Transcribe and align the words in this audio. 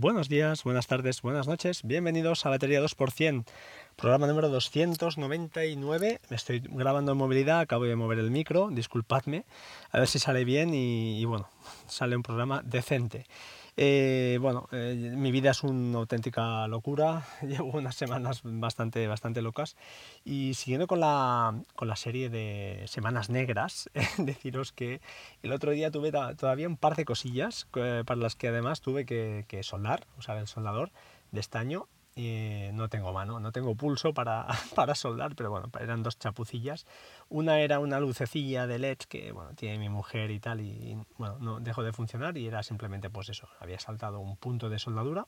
Buenos 0.00 0.28
días, 0.28 0.62
buenas 0.62 0.86
tardes, 0.86 1.22
buenas 1.22 1.48
noches. 1.48 1.82
Bienvenidos 1.82 2.46
a 2.46 2.50
Batería 2.50 2.80
2%, 2.80 3.44
programa 3.98 4.28
número 4.28 4.48
299. 4.48 6.20
Me 6.30 6.36
estoy 6.36 6.60
grabando 6.60 7.12
en 7.12 7.18
movilidad, 7.18 7.58
acabo 7.58 7.84
de 7.84 7.96
mover 7.96 8.20
el 8.20 8.30
micro, 8.30 8.68
disculpadme, 8.70 9.44
a 9.90 9.98
ver 9.98 10.06
si 10.06 10.20
sale 10.20 10.44
bien 10.44 10.72
y, 10.72 11.24
bueno, 11.24 11.48
sale 11.88 12.14
un 12.14 12.22
programa 12.22 12.62
decente. 12.64 13.26
Eh, 13.76 14.38
bueno, 14.40 14.68
eh, 14.70 15.14
mi 15.16 15.32
vida 15.32 15.50
es 15.50 15.64
una 15.64 15.98
auténtica 15.98 16.68
locura, 16.68 17.26
llevo 17.42 17.76
unas 17.76 17.96
semanas 17.96 18.42
bastante, 18.44 19.08
bastante 19.08 19.42
locas 19.42 19.76
y 20.24 20.54
siguiendo 20.54 20.86
con 20.86 21.00
la, 21.00 21.60
con 21.74 21.88
la 21.88 21.96
serie 21.96 22.30
de 22.30 22.84
Semanas 22.86 23.30
Negras, 23.30 23.90
deciros 24.18 24.70
que 24.70 25.00
el 25.42 25.52
otro 25.52 25.72
día 25.72 25.90
tuve 25.90 26.12
todavía 26.36 26.68
un 26.68 26.76
par 26.76 26.94
de 26.94 27.04
cosillas 27.04 27.66
eh, 27.74 28.04
para 28.06 28.20
las 28.20 28.36
que 28.36 28.46
además 28.46 28.80
tuve 28.80 29.04
que, 29.04 29.44
que 29.48 29.64
soldar, 29.64 30.06
usar 30.18 30.38
el 30.38 30.46
soldador 30.46 30.92
de 31.32 31.40
estaño 31.40 31.88
no 32.72 32.88
tengo 32.88 33.12
mano, 33.12 33.38
no 33.38 33.52
tengo 33.52 33.74
pulso 33.76 34.12
para, 34.12 34.46
para, 34.74 34.94
soldar, 34.94 35.36
pero 35.36 35.50
bueno, 35.50 35.70
eran 35.78 36.02
dos 36.02 36.18
chapucillas. 36.18 36.86
Una 37.28 37.60
era 37.60 37.78
una 37.78 38.00
lucecilla 38.00 38.66
de 38.66 38.78
LED 38.78 38.98
que 39.08 39.32
bueno, 39.32 39.54
tiene 39.54 39.78
mi 39.78 39.88
mujer 39.88 40.30
y 40.30 40.40
tal, 40.40 40.60
y 40.60 40.98
bueno, 41.16 41.38
no 41.38 41.60
dejó 41.60 41.82
de 41.82 41.92
funcionar 41.92 42.36
y 42.36 42.46
era 42.46 42.62
simplemente 42.62 43.08
pues 43.08 43.28
eso, 43.28 43.48
había 43.60 43.78
saltado 43.78 44.20
un 44.20 44.36
punto 44.36 44.68
de 44.68 44.78
soldadura. 44.78 45.26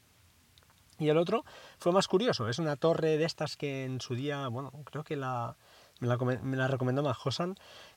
Y 0.99 1.09
el 1.09 1.17
otro 1.17 1.45
fue 1.79 1.93
más 1.93 2.09
curioso, 2.09 2.49
es 2.49 2.59
una 2.59 2.77
torre 2.77 3.17
de 3.17 3.25
estas 3.25 3.57
que 3.57 3.85
en 3.85 4.01
su 4.01 4.15
día, 4.15 4.49
bueno, 4.49 4.71
creo 4.85 5.03
que 5.03 5.17
la, 5.17 5.57
me 6.01 6.09
la, 6.09 6.17
me 6.17 6.69
recomendó 6.69 7.03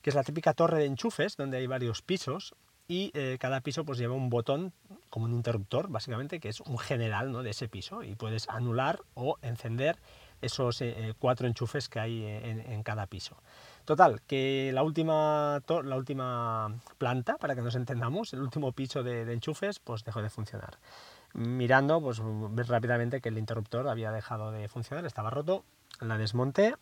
que 0.01 0.09
es 0.09 0.15
la 0.15 0.23
típica 0.23 0.53
torre 0.53 0.79
de 0.79 0.85
enchufes 0.85 1.35
donde 1.35 1.57
hay 1.57 1.67
varios 1.67 2.01
pisos 2.01 2.55
y 2.87 3.11
eh, 3.13 3.37
cada 3.39 3.61
piso 3.61 3.85
pues 3.85 3.97
lleva 3.97 4.13
un 4.13 4.29
botón 4.29 4.73
como 5.09 5.25
un 5.25 5.33
interruptor 5.33 5.89
básicamente 5.89 6.39
que 6.39 6.49
es 6.49 6.59
un 6.61 6.77
general 6.77 7.31
¿no? 7.31 7.43
de 7.43 7.51
ese 7.51 7.69
piso 7.69 8.03
y 8.03 8.15
puedes 8.15 8.49
anular 8.49 8.99
o 9.13 9.37
encender 9.41 9.97
esos 10.41 10.81
eh, 10.81 10.93
eh, 10.97 11.13
cuatro 11.17 11.47
enchufes 11.47 11.87
que 11.87 12.01
hay 12.01 12.25
en, 12.25 12.83
cada 12.83 13.07
piso. 13.07 13.37
Total, 13.85 14.21
que 14.27 14.71
la 14.73 14.83
última, 14.83 15.61
la 15.85 15.95
última 15.95 16.75
planta, 16.97 17.37
para 17.37 17.55
que 17.55 17.61
nos 17.61 17.75
entendamos, 17.75 18.33
el 18.33 18.41
último 18.41 18.73
piso 18.73 19.03
de, 19.03 19.21
enchufes, 19.31 19.79
pues 19.79 20.03
dejó 20.03 20.21
de 20.21 20.29
funcionar. 20.29 20.79
Mirando, 21.33 22.01
pues 22.01 22.21
ves 22.21 22.67
rápidamente 22.67 23.21
que 23.21 23.29
el 23.29 23.37
interruptor 23.37 23.87
había 23.87 24.11
dejado 24.11 24.51
de 24.51 24.67
funcionar, 24.67 25.05
estaba 25.05 25.29
roto, 25.29 25.63
la 26.01 26.17
desmonté 26.17 26.75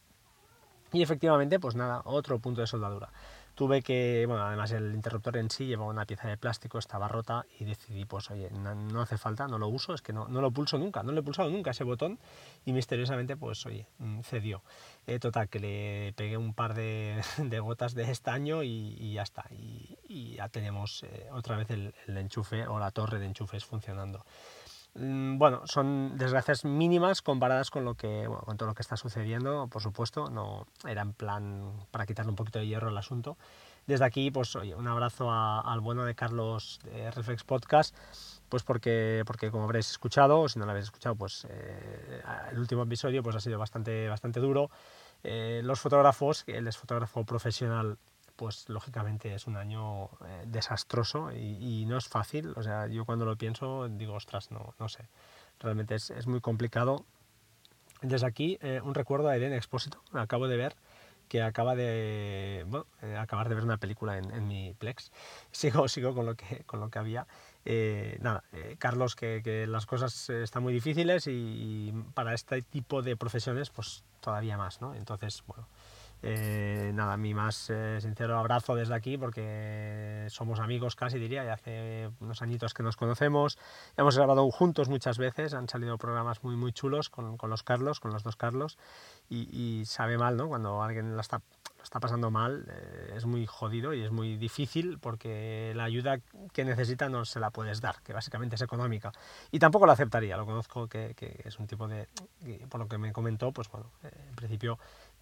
y 0.94 1.02
efectivamente, 1.02 1.60
pues 1.60 1.76
nada, 1.76 2.02
otro 2.06 2.40
punto 2.40 2.62
de 2.62 2.68
soldadura. 2.68 3.10
Tuve 3.56 3.82
que, 3.82 4.26
bueno, 4.28 4.44
además 4.44 4.72
el 4.72 4.94
interruptor 4.94 5.38
en 5.38 5.50
sí 5.50 5.66
llevaba 5.66 5.90
una 5.90 6.06
pieza 6.06 6.28
de 6.30 6.38
plástico, 6.38 6.80
estaba 6.80 7.08
rota 7.08 7.46
y 7.60 7.66
decidí, 7.66 8.06
pues 8.06 8.32
oye, 8.32 8.50
no, 8.50 9.02
hace 9.02 9.18
falta, 9.18 9.48
no 9.48 9.58
lo 9.58 9.68
uso, 9.68 9.94
es 9.94 10.02
que 10.02 10.14
no, 10.14 10.28
no, 10.30 10.42
lo 10.42 10.52
pulso 10.52 10.78
nunca, 10.78 11.04
no 11.04 11.12
le 11.12 11.20
he 11.20 11.24
pulsado 11.24 11.50
nunca 11.50 11.72
ese 11.72 11.84
botón 11.84 12.18
y 12.66 12.72
misteriosamente, 12.72 13.36
pues 13.36 13.66
oye, 13.66 13.88
mm, 14.00 14.22
cedió. 14.22 14.64
Eh, 15.06 15.20
total, 15.20 15.50
que 15.50 15.60
le 15.60 16.14
pegué 16.14 16.38
un 16.38 16.54
par 16.54 16.74
de, 16.74 17.22
de 17.38 17.60
gotas 17.60 17.94
de 17.94 18.10
estaño 18.10 18.64
y, 18.64 18.96
y 19.00 19.14
ya 19.14 19.24
está. 19.24 19.46
Y, 19.52 19.98
ya 20.36 20.50
tenemos 20.50 21.04
eh, 21.04 21.28
otra 21.32 21.56
vez 21.58 21.70
el 21.70 21.94
enchufe 22.08 22.68
o 22.68 22.80
la 22.80 22.92
torre 22.92 23.20
de 23.20 23.26
enchufes 23.26 23.66
funcionando. 23.66 24.26
Mm, 24.94 25.38
bueno, 25.38 25.62
son 25.68 26.18
desgracias 26.18 26.66
mínimas 26.66 27.22
comparadas 27.22 27.70
con 27.70 27.86
lo 27.86 27.96
que 27.96 28.28
con 28.46 28.58
todo 28.58 28.68
lo 28.68 28.76
que 28.76 28.82
está 28.82 28.98
sucediendo, 28.98 29.68
por 29.70 29.82
supuesto, 29.82 30.30
no 30.30 30.68
era 30.86 31.02
en 31.02 31.14
plan 31.14 31.72
para 31.92 32.06
quitarle 32.06 32.32
un 32.32 32.36
poquito 32.36 32.60
de 32.60 32.68
hierro 32.68 32.90
al 32.90 32.98
asunto. 32.98 33.38
Desde 33.88 34.06
aquí, 34.06 34.32
pues 34.32 34.56
oye, 34.56 34.76
un 34.76 34.88
abrazo 34.88 35.32
al 35.32 35.80
bueno 35.80 36.04
de 36.06 36.14
Carlos 36.14 36.80
de 36.84 37.10
Reflex 37.12 37.44
Podcast, 37.44 37.96
pues 38.50 38.64
porque, 38.64 39.24
porque 39.26 39.50
como 39.50 39.64
habréis 39.64 39.90
escuchado, 39.90 40.42
o 40.42 40.50
si 40.50 40.60
no 40.60 40.66
lo 40.66 40.72
habéis 40.72 40.86
escuchado, 40.86 41.16
pues 41.16 41.48
eh, 41.50 42.22
el 42.52 42.60
último 42.60 42.84
episodio 42.84 43.24
pues 43.24 43.36
ha 43.36 43.40
sido 43.40 43.58
bastante, 43.58 44.08
bastante 44.08 44.40
duro. 44.40 44.70
Eh, 45.24 45.62
los 45.64 45.80
fotógrafos, 45.80 46.44
él 46.48 46.68
es 46.68 46.78
fotógrafo 46.78 47.24
profesional 47.26 47.98
pues 48.42 48.68
lógicamente 48.70 49.36
es 49.36 49.46
un 49.46 49.56
año 49.56 50.06
eh, 50.26 50.46
desastroso 50.48 51.32
y, 51.32 51.86
no 51.86 51.96
es 51.96 52.08
fácil. 52.08 52.56
O 52.56 52.64
sea, 52.64 52.88
yo 52.88 53.06
cuando 53.06 53.24
lo 53.24 53.36
pienso 53.36 53.88
digo, 53.88 54.16
ostras, 54.16 54.50
no, 54.50 54.74
no 54.80 54.90
sé. 54.90 55.04
Realmente 55.60 55.94
es, 55.94 56.10
es 56.10 56.26
muy 56.26 56.42
complicado. 56.42 57.06
Desde 58.02 58.26
aquí, 58.26 58.58
eh, 58.64 58.82
un 58.84 58.96
recuerdo 58.96 59.28
a 59.28 59.36
Eden 59.36 59.54
Expósito, 59.54 60.02
acabo 60.14 60.48
de 60.48 60.58
ver 60.58 60.76
que 61.28 61.44
acaba 61.44 61.76
de 61.76 62.66
bueno, 62.66 62.88
eh, 63.04 63.16
acabar 63.16 63.48
de 63.48 63.54
ver 63.54 63.64
una 63.64 63.78
película 63.78 64.18
en, 64.18 64.48
mi 64.48 64.74
Plex. 64.74 65.12
Sigo, 65.52 65.88
sigo 65.88 66.16
con 66.16 66.26
lo 66.26 66.34
que, 66.34 66.64
con 66.66 66.80
lo 66.80 66.90
que 66.90 66.98
había. 66.98 67.28
nada, 68.22 68.44
Carlos, 68.80 69.16
que, 69.16 69.68
las 69.68 69.86
cosas 69.86 70.32
están 70.32 70.64
muy 70.64 70.74
difíciles 70.74 71.28
y, 71.28 71.94
para 72.16 72.34
este 72.34 72.64
tipo 72.64 73.04
de 73.04 73.16
profesiones, 73.16 73.70
pues 73.70 74.04
todavía 74.20 74.58
más, 74.58 74.82
¿no? 74.82 74.96
Entonces, 74.96 75.44
bueno, 75.46 75.68
eh, 76.24 76.92
nada, 76.94 77.18
mi 77.18 77.34
más 77.34 77.70
eh, 77.70 78.00
sincero 78.00 78.38
abrazo 78.38 78.76
desde 78.76 78.94
aquí 78.94 79.18
porque 79.18 80.28
somos 80.30 80.60
amigos 80.60 80.96
casi 80.96 81.18
diría, 81.18 81.44
y 81.44 81.48
hace 81.48 82.12
unos 82.20 82.42
añitos 82.42 82.74
que 82.74 82.84
nos 82.84 82.96
conocemos, 82.96 83.58
hemos 83.98 84.16
grabado 84.16 84.50
juntos 84.52 84.88
muchas 84.88 85.18
veces, 85.18 85.54
han 85.54 85.68
salido 85.68 85.98
programas 85.98 86.44
muy 86.44 86.56
muy 86.56 86.74
chulos 86.74 87.10
con, 87.10 87.38
con 87.38 87.50
los 87.50 87.64
Carlos, 87.64 88.00
con 88.00 88.12
los 88.12 88.24
dos 88.24 88.36
Carlos, 88.36 88.78
y, 89.30 89.50
y, 89.52 89.86
sabe 89.86 90.18
mal, 90.18 90.38
¿no? 90.38 90.48
Cuando 90.48 90.84
alguien 90.84 91.16
lo 91.16 91.22
está, 91.22 91.42
está 91.84 92.00
pasando 92.00 92.30
mal, 92.30 92.66
eh, 92.70 93.14
es 93.16 93.26
muy 93.26 93.46
jodido 93.48 93.94
y 93.94 94.04
es 94.04 94.12
muy 94.12 94.38
difícil 94.38 95.00
porque 95.00 95.74
la 95.76 95.86
ayuda 95.86 96.20
que 96.54 96.66
necesita 96.66 97.10
no 97.10 97.26
se 97.26 97.40
la 97.40 97.50
puedes 97.50 97.82
dar, 97.82 98.02
que 98.04 98.14
básicamente 98.14 98.56
es 98.56 98.62
económica. 98.62 99.12
Y 99.52 99.60
tampoco 99.60 99.88
la 99.88 99.94
aceptaría, 99.94 100.38
lo 100.38 100.46
conozco 100.46 100.88
que, 100.88 101.14
que 101.16 101.42
es 101.46 101.58
un 101.58 101.68
tipo 101.68 101.88
de, 101.88 102.08
por 102.70 102.80
lo 102.80 102.88
que 102.88 102.98
me 102.98 103.12
comentó, 103.12 103.52
pues 103.52 103.70
bueno, 103.70 103.90
en 104.04 104.36
principio 104.36 104.78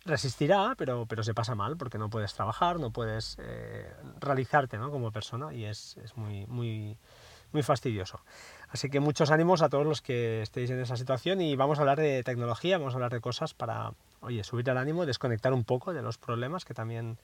resistirá, 0.05 0.73
pero, 0.77 1.05
pero 1.05 1.23
se 1.23 1.33
pasa 1.33 1.55
mal 1.55 1.77
porque 1.77 1.97
no 1.97 2.09
puedes 2.09 2.33
trabajar, 2.33 2.79
no 2.79 2.91
puedes 2.91 3.37
eh, 3.39 3.91
realizarte 4.19 4.77
¿no? 4.77 4.91
como 4.91 5.11
persona 5.11 5.53
y 5.53 5.65
es, 5.65 5.97
es, 6.03 6.15
muy, 6.15 6.45
muy, 6.47 6.97
muy 7.51 7.63
fastidioso. 7.63 8.21
Así 8.69 8.89
que 8.89 8.99
muchos 8.99 9.31
ánimos 9.31 9.61
a 9.61 9.69
todos 9.69 9.85
los 9.85 10.01
que 10.01 10.41
estéis 10.41 10.69
en 10.69 10.79
esa 10.79 10.95
situación 10.95 11.41
y 11.41 11.55
vamos 11.55 11.79
a 11.79 11.81
hablar 11.81 11.99
de 11.99 12.23
tecnología, 12.23 12.77
vamos 12.77 12.93
a 12.93 12.97
hablar 12.97 13.11
de 13.11 13.21
cosas 13.21 13.53
para, 13.53 13.93
oye, 14.21 14.43
subir 14.43 14.69
el 14.69 14.77
ánimo, 14.77 15.05
desconectar 15.05 15.53
un 15.53 15.63
poco 15.63 15.93
de 15.93 16.01
los 16.01 16.17
problemas, 16.17 16.65
que 16.65 16.73
también 16.73 17.17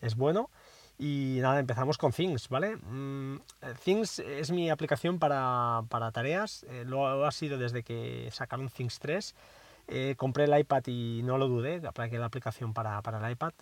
es 0.00 0.16
bueno. 0.16 0.50
Y 0.96 1.38
nada, 1.40 1.58
empezamos 1.58 1.98
con 1.98 2.12
Things, 2.12 2.48
¿vale? 2.48 2.76
Mm, 2.76 3.40
Things 3.82 4.20
es 4.20 4.52
mi 4.52 4.70
aplicación 4.70 5.18
para, 5.18 5.82
para 5.88 6.12
tareas, 6.12 6.64
eh, 6.68 6.84
lo 6.86 7.26
ha 7.26 7.32
sido 7.32 7.58
desde 7.58 7.82
que 7.82 8.28
sacaron 8.30 8.68
Things 8.68 9.00
3 9.00 9.34
eh, 9.88 10.14
compré 10.16 10.44
el 10.44 10.58
iPad 10.58 10.82
y 10.86 11.22
no 11.24 11.38
lo 11.38 11.48
dudé, 11.48 11.80
apliqué 11.86 12.18
la 12.18 12.26
aplicación 12.26 12.72
para, 12.72 13.00
para 13.02 13.24
el 13.24 13.32
iPad 13.32 13.52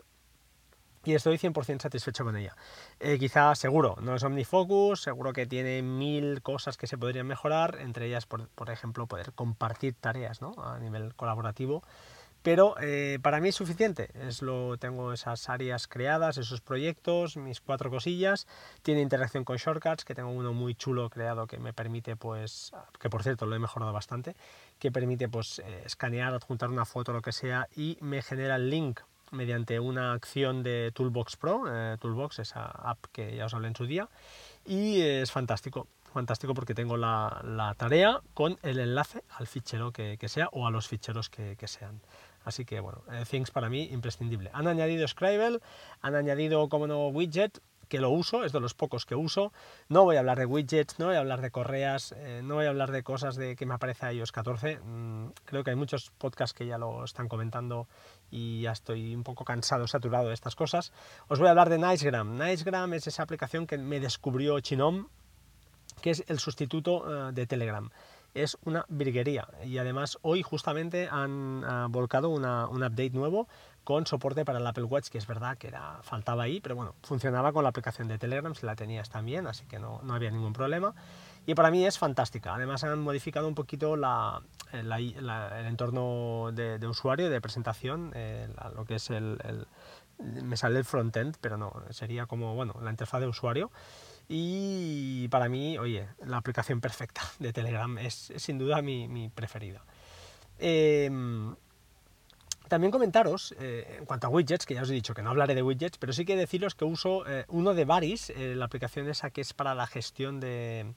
y 1.05 1.15
estoy 1.15 1.37
100% 1.37 1.81
satisfecho 1.81 2.25
con 2.25 2.37
ella. 2.37 2.57
Eh, 3.01 3.19
quizá 3.19 3.55
seguro, 3.55 3.97
no 4.01 4.15
es 4.15 4.23
OmniFocus, 4.23 5.03
seguro 5.03 5.33
que 5.33 5.47
tiene 5.47 5.83
mil 5.83 6.43
cosas 6.43 6.77
que 6.77 6.87
se 6.87 6.97
podrían 6.97 7.27
mejorar, 7.27 7.79
entre 7.81 8.07
ellas, 8.07 8.27
por, 8.27 8.49
por 8.49 8.71
ejemplo, 8.71 9.07
poder 9.07 9.33
compartir 9.33 9.95
tareas 9.95 10.41
¿no? 10.41 10.55
a 10.59 10.79
nivel 10.79 11.15
colaborativo 11.15 11.83
pero 12.43 12.75
eh, 12.81 13.19
para 13.23 13.41
mí 13.41 13.49
es 13.49 13.55
suficiente. 13.55 14.11
Es 14.15 14.43
lo, 14.43 14.77
tengo 14.77 15.13
esas 15.13 15.49
áreas 15.49 15.87
creadas, 15.87 16.39
esos 16.39 16.61
proyectos, 16.61 17.37
mis 17.37 17.61
cuatro 17.61 17.91
cosillas. 17.91 18.47
Tiene 18.83 19.01
interacción 19.01 19.45
con 19.45 19.57
shortcuts, 19.57 20.05
que 20.05 20.15
tengo 20.15 20.31
uno 20.31 20.53
muy 20.53 20.75
chulo 20.75 21.09
creado 21.09 21.47
que 21.47 21.59
me 21.59 21.73
permite, 21.73 22.17
pues, 22.17 22.73
que 23.01 23.09
por 23.09 23.23
cierto 23.23 23.47
lo 23.47 23.55
he 23.55 23.61
mejorado 23.61 23.93
bastante, 23.93 24.35
que 24.83 24.91
permite 24.91 25.29
pues 25.29 25.61
eh, 25.61 25.83
escanear, 25.87 26.35
adjuntar 26.35 26.69
una 26.69 26.85
foto, 26.85 27.13
lo 27.13 27.23
que 27.23 27.31
sea, 27.31 27.69
y 27.77 27.97
me 28.01 28.21
genera 28.21 28.57
el 28.57 28.69
link 28.69 28.99
mediante 29.31 29.79
una 29.79 30.13
acción 30.13 30.65
de 30.65 30.91
Toolbox 30.93 31.37
Pro, 31.37 31.63
eh, 31.69 31.97
Toolbox, 32.01 32.41
esa 32.41 32.65
app 32.65 32.99
que 33.13 33.37
ya 33.37 33.47
os 33.47 33.55
hablé 33.55 33.69
en 33.69 33.77
su 33.77 33.87
día, 33.87 34.09
y 34.67 35.01
es 35.01 35.31
fantástico 35.31 35.87
fantástico 36.13 36.53
porque 36.53 36.75
tengo 36.75 36.97
la, 36.97 37.41
la, 37.45 37.75
tarea 37.75 38.21
con 38.35 38.59
el 38.63 38.81
enlace 38.81 39.23
al 39.31 39.47
fichero 39.47 39.93
que, 39.93 40.19
que 40.19 40.29
sea 40.29 40.49
o 40.51 40.67
a 40.67 40.71
los 40.73 40.89
ficheros 40.89 41.31
que, 41.31 41.57
que 41.57 41.69
sean. 41.69 42.03
Así 42.45 42.65
que 42.65 42.81
bueno, 42.81 43.03
eh, 43.13 43.25
Things 43.31 43.53
para 43.53 43.71
mí 43.71 43.85
imprescindible. 43.93 44.51
Han 44.53 44.67
añadido 44.67 45.07
Scribble, 45.07 45.61
han 46.01 46.17
añadido 46.17 46.69
como 46.69 46.89
no 46.89 47.07
widget, 47.07 47.61
que 47.93 48.01
lo 48.01 48.09
uso, 48.09 48.43
es 48.43 48.53
de 48.53 48.61
los 48.61 48.73
pocos 48.73 49.05
que 49.05 49.15
uso. 49.15 49.53
No 49.91 50.05
voy 50.05 50.17
a 50.17 50.21
hablar 50.21 50.39
de 50.39 50.47
widgets, 50.47 50.99
no 50.99 51.09
voy 51.09 51.17
a 51.17 51.19
hablar 51.19 51.43
de 51.43 51.51
correas, 51.51 52.15
eh, 52.17 52.41
no 52.43 52.55
voy 52.55 52.65
a 52.65 52.71
hablar 52.71 52.91
de 52.91 53.03
cosas 53.03 53.37
de 53.37 53.55
que 53.55 53.67
me 53.67 53.75
aparece 53.75 54.07
a 54.07 54.13
iOS 54.15 54.33
14. 54.33 54.79
Mm, 54.79 55.27
creo 55.45 55.63
que 55.63 55.73
hay 55.73 55.77
muchos 55.77 56.11
podcasts 56.17 56.57
que 56.57 56.65
ya 56.65 56.79
lo 56.79 57.05
están 57.05 57.29
comentando 57.29 57.89
y 58.31 58.63
ya 58.63 58.73
estoy 58.73 59.15
un 59.15 59.25
poco 59.25 59.45
cansado, 59.45 59.87
saturado 59.87 60.29
de 60.29 60.33
estas 60.33 60.57
cosas. 60.57 60.91
Os 61.29 61.39
voy 61.39 61.49
a 61.49 61.51
hablar 61.51 61.69
de 61.69 61.77
Nicegram. 61.77 62.39
Nicegram 62.39 62.95
es 62.95 63.09
esa 63.09 63.25
aplicación 63.25 63.67
que 63.67 63.77
me 63.77 64.01
descubrió 64.01 64.59
Chinom, 64.61 65.09
que 66.01 66.13
es 66.13 66.25
el 66.29 66.39
sustituto 66.39 67.29
eh, 67.29 67.33
de 67.35 67.47
Telegram 67.47 67.91
es 68.35 68.57
una 68.65 68.87
virguería. 68.89 69.47
Y 69.63 69.77
además 69.77 70.17
hoy 70.23 70.43
justamente 70.43 71.07
han 71.11 71.63
volcado 71.93 72.31
una, 72.31 72.67
un 72.67 72.83
update 72.83 73.11
nuevo 73.11 73.47
con 73.85 74.07
soporte 74.07 74.45
para 74.45 74.59
el 74.59 74.67
Apple 74.67 74.85
Watch, 74.85 75.09
que 75.09 75.19
es 75.19 75.27
verdad 75.27 75.59
que 75.59 75.69
era, 75.69 75.99
faltaba 76.03 76.45
ahí, 76.45 76.61
pero 76.61 76.77
bueno, 76.77 76.95
funcionaba 77.03 77.53
con 77.53 77.65
la 77.65 77.71
aplicación 77.71 78.09
de 78.09 78.19
Telegram, 78.19 78.55
si 78.55 78.65
la 78.67 78.77
tenías 78.77 79.11
también, 79.11 79.47
así 79.47 79.67
que 79.67 79.79
no, 79.79 80.01
no 80.03 80.15
había 80.15 80.31
ningún 80.31 80.53
problema. 80.53 80.95
Y 81.47 81.55
para 81.55 81.71
mí 81.71 81.85
es 81.85 81.99
fantástica. 81.99 82.55
Además 82.55 82.85
han 82.85 83.01
modificado 83.01 83.49
un 83.49 83.55
poquito 83.55 83.97
la, 83.97 84.43
el 84.73 85.67
entorno 85.67 86.51
de, 86.53 86.87
usuario, 86.87 87.31
de 87.31 87.41
presentación, 87.41 88.13
eh, 88.15 88.49
lo 88.77 88.85
que 88.85 88.97
es 88.97 89.11
el, 89.11 89.67
Me 90.19 90.57
sale 90.57 90.79
el 90.79 90.85
frontend, 90.85 91.37
pero 91.41 91.57
no, 91.57 91.73
sería 91.91 92.27
como, 92.27 92.55
bueno, 92.55 92.75
la 92.81 92.91
interfaz 92.91 93.21
de 93.21 93.27
usuario. 93.27 93.73
Y 94.29 95.27
para 95.29 95.49
mí, 95.49 95.79
oye, 95.79 96.09
la 96.25 96.37
aplicación 96.37 96.81
perfecta 96.81 97.23
de 97.41 97.53
Telegram 97.53 97.99
es, 97.99 98.33
sin 98.37 98.59
duda 98.59 98.81
mi, 98.81 99.09
mi 99.09 99.29
preferida. 99.29 99.83
Em, 100.59 101.57
también 102.73 102.91
comentaros, 102.91 103.55
eh, 103.61 103.97
en 103.99 104.07
cuanto 104.07 104.29
a 104.29 104.31
widgets, 104.31 104.65
que 104.65 104.73
ya 104.73 104.81
os 104.81 104.89
he 104.89 104.95
dicho 104.95 105.13
que 105.13 105.21
no 105.21 105.29
hablaré 105.29 105.55
de 105.55 105.63
widgets, 105.63 105.99
pero 105.99 106.15
sí 106.15 106.25
que 106.25 106.37
deciros 106.37 106.75
que 106.75 106.87
uso 106.87 107.23
eh, 107.29 107.45
uno 107.49 107.75
de 107.75 107.85
Varis, 107.85 108.31
eh, 108.31 108.55
la 108.57 108.65
aplicación 108.65 109.11
esa 109.11 109.29
que 109.29 109.43
es 109.43 109.53
para 109.53 109.75
la 109.75 109.87
gestión 109.87 110.41
de, 110.41 110.95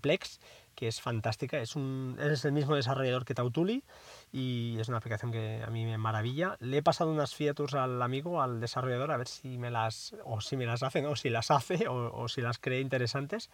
Plex, 0.00 0.40
que 0.74 0.88
es 0.88 1.00
fantástica, 1.00 1.60
es, 1.60 1.76
un, 1.76 2.18
es 2.18 2.44
el 2.44 2.50
mismo 2.50 2.74
desarrollador 2.74 3.24
que 3.24 3.34
Tautuli 3.34 3.84
y 4.32 4.76
es 4.80 4.88
una 4.88 4.96
aplicación 4.96 5.30
que 5.30 5.62
a 5.64 5.70
mí 5.70 5.84
me 5.84 5.96
maravilla. 5.96 6.56
Le 6.58 6.78
he 6.78 6.82
pasado 6.82 7.12
unas 7.12 7.36
features 7.36 7.74
al 7.74 8.02
amigo, 8.02 8.42
al 8.42 8.58
desarrollador, 8.58 9.12
a 9.12 9.16
ver 9.16 9.28
si 9.28 9.58
me 9.58 9.70
las, 9.70 10.16
o 10.24 10.40
si 10.40 10.56
me 10.56 10.66
las 10.66 10.82
hace, 10.82 11.06
o 11.06 11.14
si 11.14 11.30
las 11.30 11.52
hace, 11.52 11.86
o, 11.88 12.26
si 12.26 12.40
las 12.40 12.58
cree 12.58 12.80
interesantes. 12.80 13.48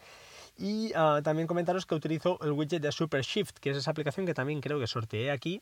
Y 0.57 0.93
ah, 0.95 1.21
también 1.23 1.47
comentaros 1.47 1.85
que 1.85 1.95
utilizo 1.95 2.39
el 2.41 2.53
widget 2.53 2.81
de 2.81 2.93
Super 2.93 3.23
Shift, 3.23 3.59
que 3.59 3.71
es 3.71 3.77
esa 3.77 3.91
aplicación 3.91 4.25
que 4.25 4.33
también 4.33 4.63
creo 4.63 4.81
que 4.81 4.87
sorteé 4.87 5.31
aquí, 5.31 5.61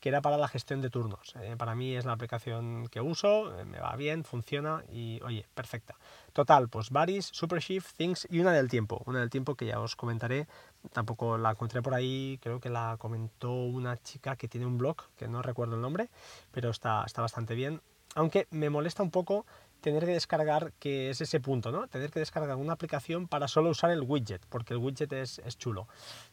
que 0.00 0.08
era 0.08 0.20
para 0.20 0.36
la 0.36 0.48
gestión 0.48 0.80
de 0.80 0.90
turnos. 0.90 1.34
Eh, 1.40 1.56
para 1.56 1.74
mí 1.74 1.96
es 1.96 2.04
la 2.04 2.12
aplicación 2.12 2.88
que 2.88 3.00
uso, 3.00 3.58
eh, 3.58 3.64
me 3.64 3.80
va 3.80 3.94
bien, 3.96 4.24
funciona 4.24 4.84
y 4.90 5.20
oye, 5.22 5.46
perfecta. 5.54 5.96
Total, 6.32 6.68
pues 6.68 6.90
Varis, 6.90 7.26
Supershift, 7.26 7.96
Things 7.96 8.26
y 8.30 8.40
una 8.40 8.52
del 8.52 8.68
tiempo. 8.68 9.02
Una 9.06 9.20
del 9.20 9.30
tiempo 9.30 9.54
que 9.54 9.66
ya 9.66 9.80
os 9.80 9.96
comentaré. 9.96 10.46
Tampoco 10.92 11.38
la 11.38 11.50
encontré 11.50 11.82
por 11.82 11.94
ahí, 11.94 12.38
creo 12.42 12.60
que 12.60 12.70
la 12.70 12.96
comentó 12.98 13.52
una 13.52 13.96
chica 13.96 14.36
que 14.36 14.48
tiene 14.48 14.66
un 14.66 14.78
blog, 14.78 14.96
que 15.16 15.26
no 15.26 15.42
recuerdo 15.42 15.74
el 15.74 15.82
nombre, 15.82 16.08
pero 16.52 16.70
está, 16.70 17.02
está 17.04 17.22
bastante 17.22 17.54
bien. 17.54 17.80
Aunque 18.14 18.46
me 18.50 18.70
molesta 18.70 19.02
un 19.02 19.10
poco 19.10 19.44
tener 19.80 20.04
que 20.04 20.12
descargar, 20.12 20.72
que 20.78 21.10
es 21.10 21.20
ese 21.20 21.40
punto, 21.40 21.70
¿no? 21.70 21.86
Tener 21.88 22.10
que 22.10 22.18
descargar 22.18 22.56
una 22.56 22.72
aplicación 22.72 23.28
para 23.28 23.48
solo 23.48 23.70
usar 23.70 23.90
el 23.90 24.02
widget, 24.02 24.44
porque 24.48 24.74
el 24.74 24.78
widget 24.78 25.12
es, 25.12 25.38
es 25.44 25.56
chulo. 25.56 25.86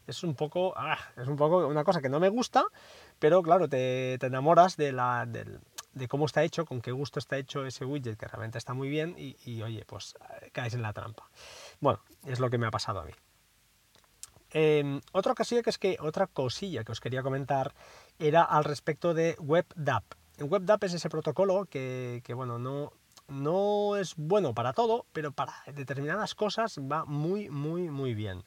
Es 0.07 0.23
un 0.23 0.35
poco, 0.35 0.73
ah, 0.77 0.97
es 1.17 1.27
un 1.27 1.35
poco 1.35 1.67
una 1.67 1.83
cosa 1.83 2.01
que 2.01 2.09
no 2.09 2.19
me 2.19 2.29
gusta, 2.29 2.65
pero 3.19 3.41
claro, 3.41 3.67
te, 3.67 4.13
enamoras 4.15 4.77
de, 4.77 4.91
la, 4.91 5.25
de, 5.25 6.07
cómo 6.07 6.25
está 6.25 6.43
hecho, 6.43 6.65
con 6.65 6.81
qué 6.81 6.91
gusto 6.91 7.19
está 7.19 7.37
hecho 7.37 7.65
ese 7.65 7.85
widget, 7.85 8.17
que 8.17 8.27
realmente 8.27 8.57
está 8.57 8.73
muy 8.73 8.89
bien, 8.89 9.15
y, 9.17 9.37
y 9.45 9.61
oye, 9.61 9.85
pues 9.85 10.15
eh, 10.41 10.49
caes 10.51 10.73
en 10.73 10.81
la 10.81 10.93
trampa. 10.93 11.29
Bueno, 11.79 11.99
es 12.25 12.39
lo 12.39 12.49
que 12.49 12.57
me 12.57 12.67
ha 12.67 12.71
pasado 12.71 12.99
a 12.99 13.05
mí. 13.05 13.11
Eh, 14.57 15.01
otra 15.11 15.35
cosilla 15.35 15.61
que 15.61 15.69
es 15.69 15.77
que 15.77 15.97
otra 15.99 16.27
cosilla 16.27 16.85
que 16.85 16.93
os 16.93 17.01
quería 17.01 17.23
comentar 17.23 17.73
era 18.19 18.41
al 18.43 18.63
respecto 18.63 19.13
de 19.13 19.35
WebDAP. 19.39 20.05
WebDAP 20.39 20.85
es 20.85 20.93
ese 20.93 21.09
protocolo 21.09 21.65
que, 21.65 22.21
que 22.23 22.33
bueno, 22.33 22.57
no, 22.57 22.93
no 23.27 23.97
es 23.97 24.15
bueno 24.15 24.53
para 24.53 24.73
todo, 24.73 25.05
pero 25.11 25.31
para 25.31 25.53
determinadas 25.73 26.35
cosas 26.35 26.79
va 26.79 27.05
muy, 27.05 27.49
muy, 27.49 27.89
muy 27.89 28.13
bien. 28.13 28.43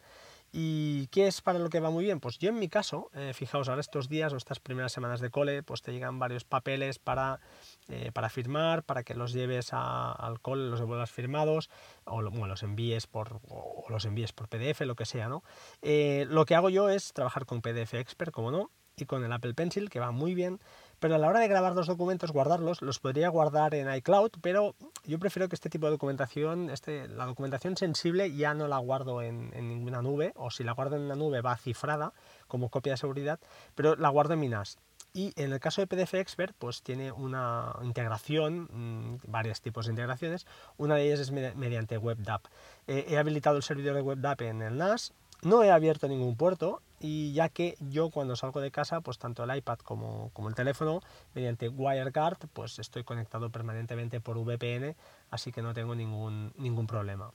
¿Y 0.51 1.09
qué 1.09 1.27
es 1.27 1.43
para 1.43 1.59
lo 1.59 1.69
que 1.69 1.81
va 1.81 1.91
muy 1.91 2.05
bien? 2.05 2.21
Pues 2.21 2.39
yo 2.39 2.49
en 2.49 2.59
mi 2.59 2.69
caso, 2.69 3.11
eh, 3.15 3.33
fijaos, 3.35 3.69
ahora 3.69 3.81
estos 3.81 4.09
días 4.09 4.33
o 4.33 4.37
estas 4.37 4.61
primeras 4.61 4.93
semanas 4.93 5.21
de 5.21 5.31
cole, 5.31 5.63
pues 5.63 5.83
te 5.83 5.93
llegan 5.93 6.19
varios 6.19 6.45
papeles 6.45 6.99
para, 6.99 7.41
eh, 7.89 8.11
para 8.13 8.31
firmar, 8.31 8.83
para 8.83 9.03
que 9.03 9.15
los 9.15 9.33
lleves 9.33 9.73
al 9.73 10.41
cole, 10.41 10.71
los 10.71 10.81
devuelvas 10.81 11.11
firmados, 11.11 11.69
o 12.05 12.23
los 12.23 12.63
envíes 12.63 13.07
por, 13.07 13.41
o 13.49 13.85
los 13.91 14.07
envíes 14.07 14.33
por 14.33 14.49
PDF, 14.49 14.81
lo 14.87 14.97
que 14.97 15.05
sea, 15.05 15.29
¿no? 15.29 15.45
Eh, 15.83 16.27
lo 16.31 16.47
que 16.47 16.55
hago 16.55 16.71
yo 16.71 16.89
es 16.89 17.13
trabajar 17.13 17.45
con 17.45 17.61
PDF 17.61 17.95
Expert, 17.95 18.33
como 18.33 18.51
no, 18.51 18.71
y 18.97 19.05
con 19.05 19.25
el 19.25 19.33
Apple 19.33 19.55
Pencil, 19.55 19.91
que 19.91 20.01
va 20.01 20.11
muy 20.13 20.35
bien, 20.35 20.61
pero 21.01 21.15
a 21.15 21.19
la 21.19 21.29
hora 21.29 21.41
de 21.41 21.49
grabar 21.49 21.75
los 21.75 21.87
documentos, 21.87 22.33
guardarlos, 22.33 22.83
los 22.83 22.99
podría 22.99 23.29
guardar 23.29 23.75
en 23.75 23.93
iCloud, 23.95 24.33
pero 24.43 24.75
yo 25.05 25.19
prefiero 25.19 25.49
que 25.49 25.55
este 25.55 25.71
tipo 25.71 25.87
de 25.87 25.93
documentación, 25.93 26.71
este, 26.71 27.09
la 27.09 27.27
documentación 27.27 27.77
sensible 27.77 28.35
ya 28.35 28.55
no 28.55 28.69
la 28.69 28.79
guardo 28.79 29.23
en, 29.23 29.51
ninguna 29.51 30.03
nube, 30.03 30.33
o 30.37 30.51
si 30.51 30.65
la 30.65 30.73
guardo 30.73 30.97
en 30.97 31.03
una 31.03 31.15
nube 31.15 31.41
va 31.41 31.57
cifrada 31.57 32.13
como 32.47 32.69
copia 32.69 32.93
de 32.93 32.97
seguridad, 32.97 33.39
pero 33.75 33.97
la 33.97 34.09
guardo 34.09 34.35
en 34.35 34.41
mi 34.41 34.49
NAS. 34.49 34.79
Y 35.15 35.33
en 35.37 35.53
el 35.53 35.61
caso 35.61 35.81
de 35.81 35.87
PDF 35.87 36.15
Expert, 36.15 36.55
pues 36.59 36.83
tiene 36.83 37.13
una 37.13 37.75
integración, 37.83 38.69
mm, 38.71 39.19
varios 39.27 39.61
tipos 39.61 39.87
de 39.87 39.93
integraciones. 39.93 40.47
Una 40.77 40.97
de 40.97 41.07
ellas 41.07 41.21
es 41.21 41.33
mediante 41.33 41.97
WebDAP. 41.97 42.45
he 42.87 43.19
habilitado 43.19 43.57
el 43.57 43.63
servidor 43.63 43.95
de 43.95 44.03
WebDAP 44.03 44.43
en 44.43 44.63
el 44.63 44.77
NAS, 44.77 45.13
no 45.43 45.63
he 45.63 45.71
abierto 45.71 46.09
ningún 46.09 46.37
puerto 46.37 46.83
y 47.01 47.33
ya 47.33 47.49
que 47.49 47.77
yo 47.81 48.11
cuando 48.11 48.35
salgo 48.37 48.61
de 48.61 48.71
casa, 48.71 49.01
pues 49.01 49.19
tanto 49.19 49.45
el 49.45 49.57
iPad 49.57 49.79
como, 49.79 50.31
como 50.33 50.49
el 50.49 50.55
teléfono, 50.55 51.01
mediante 51.35 51.69
WireGuard, 51.69 52.49
pues 52.53 52.79
estoy 52.79 53.05
conectado 53.05 53.51
permanentemente 53.51 54.21
por 54.21 54.37
VPN, 54.39 54.97
así 55.31 55.53
que 55.53 55.63
no 55.63 55.75
tengo 55.75 55.95
ningún, 55.95 56.53
ningún 56.57 56.87
problema. 56.87 57.31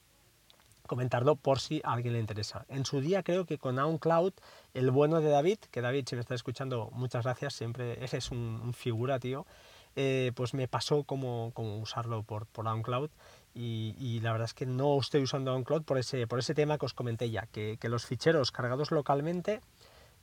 Comentarlo 0.86 1.38
por 1.38 1.60
si 1.60 1.82
a 1.86 1.94
alguien 1.94 2.14
le 2.14 2.20
interesa. 2.20 2.66
En 2.68 2.86
su 2.86 3.00
día 3.00 3.24
creo 3.24 3.46
que 3.46 3.58
con 3.58 3.80
OnCloud, 3.80 4.34
el 4.74 4.92
bueno 4.92 5.22
de 5.22 5.30
David, 5.30 5.60
que 5.72 5.80
David, 5.80 6.06
si 6.10 6.16
me 6.16 6.22
está 6.22 6.36
escuchando, 6.36 6.90
muchas 6.92 7.24
gracias, 7.24 7.54
siempre 7.54 8.04
ese 8.04 8.18
es 8.18 8.32
un, 8.32 8.74
figura, 8.74 9.18
tío, 9.20 9.46
eh, 9.96 10.34
pues 10.36 10.54
me 10.54 10.68
pasó 10.68 11.04
como, 11.04 11.52
como 11.54 11.78
usarlo 11.78 12.24
por, 12.24 12.48
por 12.48 12.68
OnCloud 12.68 13.12
y, 13.56 14.20
la 14.22 14.32
verdad 14.32 14.46
es 14.46 14.54
que 14.54 14.66
no 14.66 15.00
estoy 15.00 15.22
usando 15.22 15.54
OnCloud 15.54 15.84
por 15.84 15.98
ese, 15.98 16.28
por 16.28 16.40
ese 16.40 16.54
tema 16.54 16.78
que 16.78 16.86
os 16.86 16.94
comenté 16.94 17.30
ya, 17.30 17.46
que, 17.48 17.78
que 17.80 17.90
los 17.90 18.06
ficheros 18.06 18.52
cargados 18.52 18.92
localmente 18.92 19.62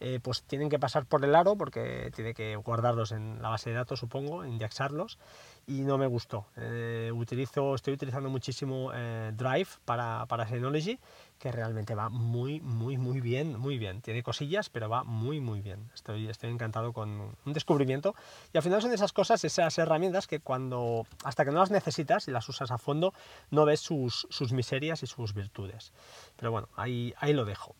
eh, 0.03 0.19
pues 0.23 0.43
tienen 0.45 0.71
que 0.71 0.79
pasar 0.79 1.05
por 1.05 1.23
el 1.23 1.35
aro 1.35 1.57
porque 1.57 2.11
tiene 2.17 2.33
que 2.33 2.57
guardarlos 2.57 3.13
en 3.13 3.43
la 3.43 3.51
base 3.51 3.69
de 3.69 3.77
datos, 3.77 4.01
supongo, 4.01 4.47
indexarlos, 4.47 5.19
y 5.67 5.83
no 5.83 5.99
me 5.99 6.07
gustó. 6.07 6.47
Eh, 6.57 7.13
utilizo, 7.15 7.75
estoy 7.75 7.95
utilizando 7.95 8.31
muchísimo 8.31 8.91
eh, 8.95 9.31
Drive 9.35 9.69
para, 9.85 10.25
para 10.27 10.49
Synology, 10.49 10.99
que 11.41 11.51
realmente 11.51 11.95
va 11.95 12.11
muy, 12.11 12.61
muy, 12.61 12.99
muy 12.99 13.21
bien, 13.21 13.59
muy 13.59 13.79
bien. 13.79 14.03
Tiene 14.03 14.23
cosillas, 14.23 14.69
pero 14.69 14.91
va 14.91 15.05
muy, 15.05 15.41
muy 15.41 15.63
bien. 15.63 15.91
Estoy, 15.95 16.29
estoy 16.29 16.51
encantado 16.51 16.93
con 16.93 17.35
un 17.45 17.53
descubrimiento. 17.53 18.15
Y 18.53 18.59
al 18.59 18.63
final 18.63 18.83
son 18.83 18.93
esas 18.93 19.15
cosas, 19.15 19.43
esas 19.43 19.77
herramientas 19.79 20.27
que 20.27 20.41
cuando, 20.41 21.07
hasta 21.25 21.47
que 21.47 21.51
no 21.51 21.59
las 21.59 21.71
necesitas 21.71 22.29
y 22.29 22.31
las 22.31 22.47
usas 22.51 22.71
a 22.71 22.77
fondo, 22.77 23.15
no 23.51 23.65
ves 23.65 23.81
sus, 23.81 24.27
sus 24.29 24.53
miserias 24.53 25.03
y 25.03 25.07
sus 25.07 25.33
virtudes. 25.33 25.95
Pero 26.37 26.53
bueno, 26.53 26.69
ahí, 26.77 27.15
ahí 27.19 27.33
lo 27.33 27.47
dejo. 27.47 27.75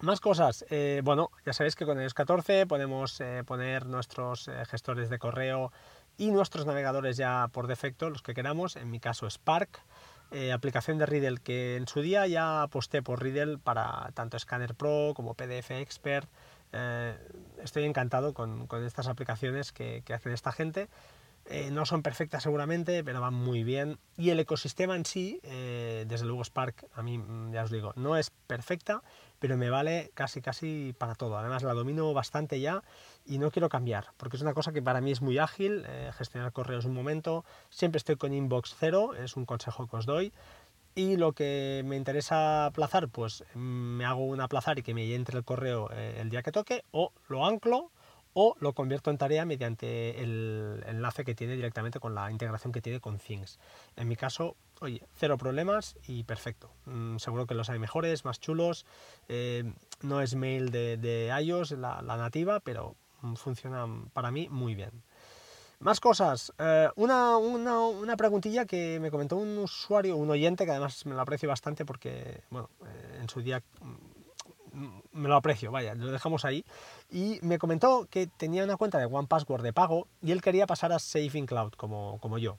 Más 0.00 0.20
cosas, 0.20 0.64
eh, 0.70 1.02
bueno, 1.04 1.30
ya 1.44 1.52
sabéis 1.52 1.74
que 1.74 1.86
con 1.86 2.00
iOS 2.00 2.14
14 2.14 2.66
podemos 2.66 3.20
eh, 3.20 3.42
poner 3.46 3.86
nuestros 3.86 4.48
eh, 4.48 4.64
gestores 4.66 5.08
de 5.10 5.18
correo 5.18 5.72
y 6.18 6.30
nuestros 6.30 6.66
navegadores 6.66 7.16
ya 7.16 7.48
por 7.52 7.66
defecto, 7.66 8.08
los 8.10 8.22
que 8.22 8.34
queramos, 8.34 8.76
en 8.76 8.90
mi 8.90 9.00
caso 9.00 9.28
Spark, 9.28 9.80
aplicación 10.52 10.98
de 10.98 11.06
Riddle 11.06 11.38
que 11.38 11.76
en 11.76 11.86
su 11.88 12.00
día 12.00 12.26
ya 12.26 12.62
aposté 12.62 13.02
por 13.02 13.22
Riddle 13.22 13.58
para 13.58 14.10
tanto 14.14 14.38
Scanner 14.38 14.74
Pro 14.74 15.12
como 15.14 15.34
PDF 15.34 15.70
Expert. 15.72 16.28
estoy 17.62 17.84
encantado 17.84 18.34
con, 18.34 18.68
estas 18.84 19.08
aplicaciones 19.08 19.72
que, 19.72 20.02
que 20.04 20.14
hacen 20.14 20.32
esta 20.32 20.52
gente. 20.52 20.88
Eh, 21.48 21.70
no 21.70 21.86
son 21.86 22.02
perfectas 22.02 22.42
seguramente, 22.42 23.04
pero 23.04 23.20
van 23.20 23.34
muy 23.34 23.62
bien. 23.62 23.98
Y 24.16 24.30
el 24.30 24.40
ecosistema 24.40 24.96
en 24.96 25.04
sí, 25.04 25.40
eh, 25.44 26.04
desde 26.08 26.26
luego 26.26 26.42
Spark, 26.42 26.88
a 26.94 27.02
mí 27.02 27.18
mm, 27.18 27.52
ya 27.52 27.62
os 27.62 27.70
digo, 27.70 27.92
no 27.94 28.16
es 28.16 28.30
perfecta, 28.30 29.02
pero 29.38 29.56
me 29.56 29.70
vale 29.70 30.10
casi 30.14 30.40
casi 30.40 30.94
para 30.98 31.14
todo. 31.14 31.38
Además 31.38 31.62
la 31.62 31.74
domino 31.74 32.12
bastante 32.12 32.58
ya 32.60 32.82
y 33.24 33.38
no 33.38 33.50
quiero 33.52 33.68
cambiar, 33.68 34.08
porque 34.16 34.36
es 34.36 34.42
una 34.42 34.54
cosa 34.54 34.72
que 34.72 34.82
para 34.82 35.00
mí 35.00 35.12
es 35.12 35.22
muy 35.22 35.38
ágil, 35.38 35.84
eh, 35.86 36.10
gestionar 36.14 36.52
correos 36.52 36.84
un 36.84 36.94
momento. 36.94 37.44
Siempre 37.70 37.98
estoy 37.98 38.16
con 38.16 38.32
Inbox 38.32 38.74
cero, 38.78 39.14
es 39.14 39.36
un 39.36 39.46
consejo 39.46 39.86
que 39.86 39.96
os 39.96 40.06
doy. 40.06 40.32
Y 40.96 41.16
lo 41.16 41.32
que 41.32 41.82
me 41.84 41.96
interesa 41.96 42.66
aplazar, 42.66 43.08
pues 43.08 43.44
mm, 43.54 43.58
me 43.58 44.04
hago 44.04 44.24
un 44.24 44.40
aplazar 44.40 44.80
y 44.80 44.82
que 44.82 44.94
me 44.94 45.14
entre 45.14 45.38
el 45.38 45.44
correo 45.44 45.90
el 45.90 46.28
día 46.28 46.42
que 46.42 46.50
toque, 46.50 46.82
o 46.90 47.12
lo 47.28 47.46
anclo 47.46 47.92
o 48.38 48.54
lo 48.60 48.74
convierto 48.74 49.10
en 49.10 49.16
tarea 49.16 49.46
mediante 49.46 50.22
el 50.22 50.84
enlace 50.86 51.24
que 51.24 51.34
tiene 51.34 51.56
directamente 51.56 52.00
con 52.00 52.14
la 52.14 52.30
integración 52.30 52.70
que 52.70 52.82
tiene 52.82 53.00
con 53.00 53.16
Things. 53.16 53.58
En 53.96 54.08
mi 54.08 54.14
caso, 54.14 54.56
oye, 54.80 55.02
cero 55.14 55.38
problemas 55.38 55.96
y 56.06 56.22
perfecto. 56.24 56.70
Mm, 56.84 57.16
seguro 57.16 57.46
que 57.46 57.54
los 57.54 57.70
hay 57.70 57.78
mejores, 57.78 58.26
más 58.26 58.38
chulos. 58.38 58.84
Eh, 59.30 59.64
no 60.02 60.20
es 60.20 60.34
mail 60.34 60.70
de, 60.70 61.34
iOS, 61.42 61.70
la, 61.72 62.02
nativa, 62.02 62.60
pero 62.60 62.94
funciona 63.36 63.86
para 64.12 64.30
mí 64.30 64.50
muy 64.50 64.74
bien. 64.74 65.02
Más 65.78 65.98
cosas. 65.98 66.52
Eh, 66.58 66.90
una, 66.96 67.38
una, 67.38 68.16
preguntilla 68.18 68.66
que 68.66 69.00
me 69.00 69.10
comentó 69.10 69.36
un 69.36 69.56
usuario, 69.56 70.14
un 70.16 70.28
oyente, 70.28 70.66
que 70.66 70.72
además 70.72 71.06
me 71.06 71.14
lo 71.14 71.22
aprecio 71.22 71.48
bastante 71.48 71.86
porque, 71.86 72.42
bueno, 72.50 72.68
eh, 72.84 73.18
en 73.22 73.30
su 73.30 73.40
día 73.40 73.62
me 75.12 75.28
lo 75.28 75.36
aprecio, 75.36 75.70
vaya, 75.72 75.94
lo 75.94 76.10
dejamos 76.10 76.44
ahí. 76.44 76.64
Y 77.10 77.38
me 77.42 77.58
comentó 77.58 78.06
que 78.10 78.26
tenía 78.26 78.64
una 78.64 78.76
cuenta 78.76 78.98
de 78.98 79.06
One 79.06 79.28
Password 79.28 79.62
de 79.62 79.72
pago 79.72 80.08
y 80.22 80.32
él 80.32 80.42
quería 80.42 80.66
pasar 80.66 80.92
a 80.92 80.98
Saving 80.98 81.46
Cloud 81.46 81.72
como, 81.72 82.18
como 82.20 82.38
yo. 82.38 82.58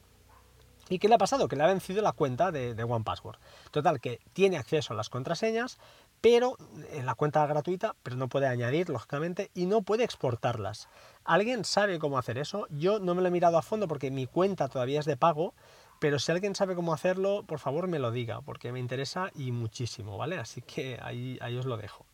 ¿Y 0.89 0.99
qué 0.99 1.09
le 1.09 1.15
ha 1.15 1.17
pasado? 1.17 1.49
Que 1.49 1.57
le 1.57 1.63
ha 1.63 1.67
vencido 1.67 2.01
la 2.01 2.13
cuenta 2.13 2.51
de, 2.51 2.73
de 2.73 2.83
One 2.83 3.03
Password. 3.03 3.37
Total, 3.71 3.99
que 3.99 4.21
tiene 4.31 4.57
acceso 4.57 4.93
a 4.93 4.95
las 4.95 5.09
contraseñas, 5.09 5.79
pero 6.21 6.55
en 6.91 7.05
la 7.05 7.15
cuenta 7.15 7.45
gratuita, 7.45 7.95
pero 8.03 8.15
no 8.15 8.29
puede 8.29 8.47
añadir, 8.47 8.89
lógicamente, 8.89 9.51
y 9.53 9.65
no 9.65 9.81
puede 9.81 10.05
exportarlas. 10.05 10.87
¿Alguien 11.25 11.65
sabe 11.65 11.99
cómo 11.99 12.17
hacer 12.17 12.37
eso? 12.37 12.67
Yo 12.69 12.99
no 12.99 13.15
me 13.15 13.21
lo 13.21 13.27
he 13.27 13.31
mirado 13.31 13.57
a 13.57 13.61
fondo 13.61 13.87
porque 13.87 14.11
mi 14.11 14.27
cuenta 14.27 14.69
todavía 14.69 15.01
es 15.01 15.05
de 15.05 15.17
pago, 15.17 15.53
pero 15.99 16.19
si 16.19 16.31
alguien 16.31 16.55
sabe 16.55 16.75
cómo 16.75 16.93
hacerlo, 16.93 17.43
por 17.47 17.59
favor 17.59 17.87
me 17.87 17.99
lo 17.99 18.11
diga, 18.11 18.41
porque 18.41 18.71
me 18.71 18.79
interesa 18.79 19.31
y 19.35 19.51
muchísimo, 19.51 20.17
¿vale? 20.17 20.37
Así 20.37 20.61
que 20.61 20.99
ahí, 21.01 21.37
ahí 21.41 21.57
os 21.57 21.65
lo 21.65 21.77
dejo. 21.77 22.05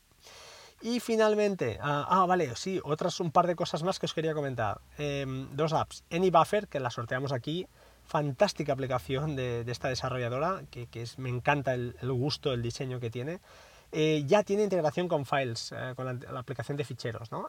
Y 0.83 0.99
finalmente, 0.99 1.79
ah, 1.81 2.05
ah, 2.09 2.25
vale, 2.25 2.53
sí, 2.57 2.81
otras 2.83 3.21
un 3.21 3.31
par 3.31 3.47
de 3.47 3.55
cosas 3.55 3.83
más 3.83 3.99
que 3.99 4.05
os 4.05 4.13
quería 4.13 4.33
comentar. 4.33 4.81
Em, 4.97 5.47
dos 5.55 5.71
apps. 5.71 6.03
AnyBuffer, 6.11 6.67
que 6.67 6.81
la 6.81 6.89
sorteamos 6.89 7.31
aquí, 7.31 7.67
fantástica 8.03 8.73
aplicación 8.73 9.37
de, 9.37 9.63
esta 9.67 9.87
desarrolladora, 9.87 10.63
que, 10.69 10.89
es, 10.93 11.17
me 11.17 11.29
encanta 11.29 11.73
el, 11.73 11.95
gusto, 12.01 12.51
el 12.51 12.61
diseño 12.61 12.99
que 12.99 13.09
tiene. 13.09 13.39
Eh, 13.93 14.23
ya 14.25 14.43
tiene 14.43 14.63
integración 14.63 15.07
con 15.07 15.25
Files, 15.25 15.71
eh, 15.71 15.93
con 15.95 16.05
la, 16.05 16.39
aplicación 16.39 16.75
de 16.75 16.83
ficheros. 16.83 17.31
¿no? 17.31 17.47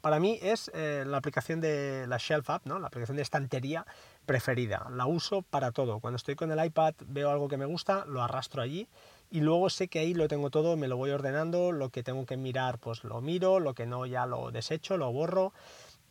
para 0.00 0.20
mí 0.20 0.38
es 0.40 0.70
eh, 0.72 1.04
la 1.06 1.16
aplicación 1.16 1.60
de 1.60 2.06
la 2.06 2.18
Shelf 2.18 2.50
App, 2.50 2.66
¿no? 2.66 2.78
la 2.78 2.86
aplicación 2.86 3.16
de 3.16 3.22
estantería 3.22 3.84
preferida. 4.30 4.86
La 4.92 5.06
uso 5.06 5.42
para 5.42 5.72
todo. 5.72 5.98
Cuando 5.98 6.14
estoy 6.14 6.36
con 6.36 6.52
el 6.52 6.64
iPad 6.64 6.94
veo 7.08 7.30
algo 7.30 7.48
que 7.48 7.56
me 7.56 7.64
gusta, 7.64 8.04
lo 8.06 8.22
arrastro 8.22 8.62
allí 8.62 8.86
y 9.28 9.40
luego 9.40 9.68
sé 9.70 9.88
que 9.88 9.98
ahí 9.98 10.14
lo 10.14 10.28
tengo 10.28 10.50
todo, 10.50 10.76
me 10.76 10.86
lo 10.86 10.96
voy 10.96 11.10
ordenando, 11.10 11.72
lo 11.72 11.88
que 11.88 12.04
tengo 12.04 12.24
que 12.26 12.36
mirar 12.36 12.78
pues 12.78 13.02
lo 13.02 13.20
miro, 13.20 13.58
lo 13.58 13.74
que 13.74 13.86
no 13.86 14.06
ya 14.06 14.26
lo 14.26 14.52
desecho, 14.52 14.96
lo 14.96 15.10
borro 15.10 15.52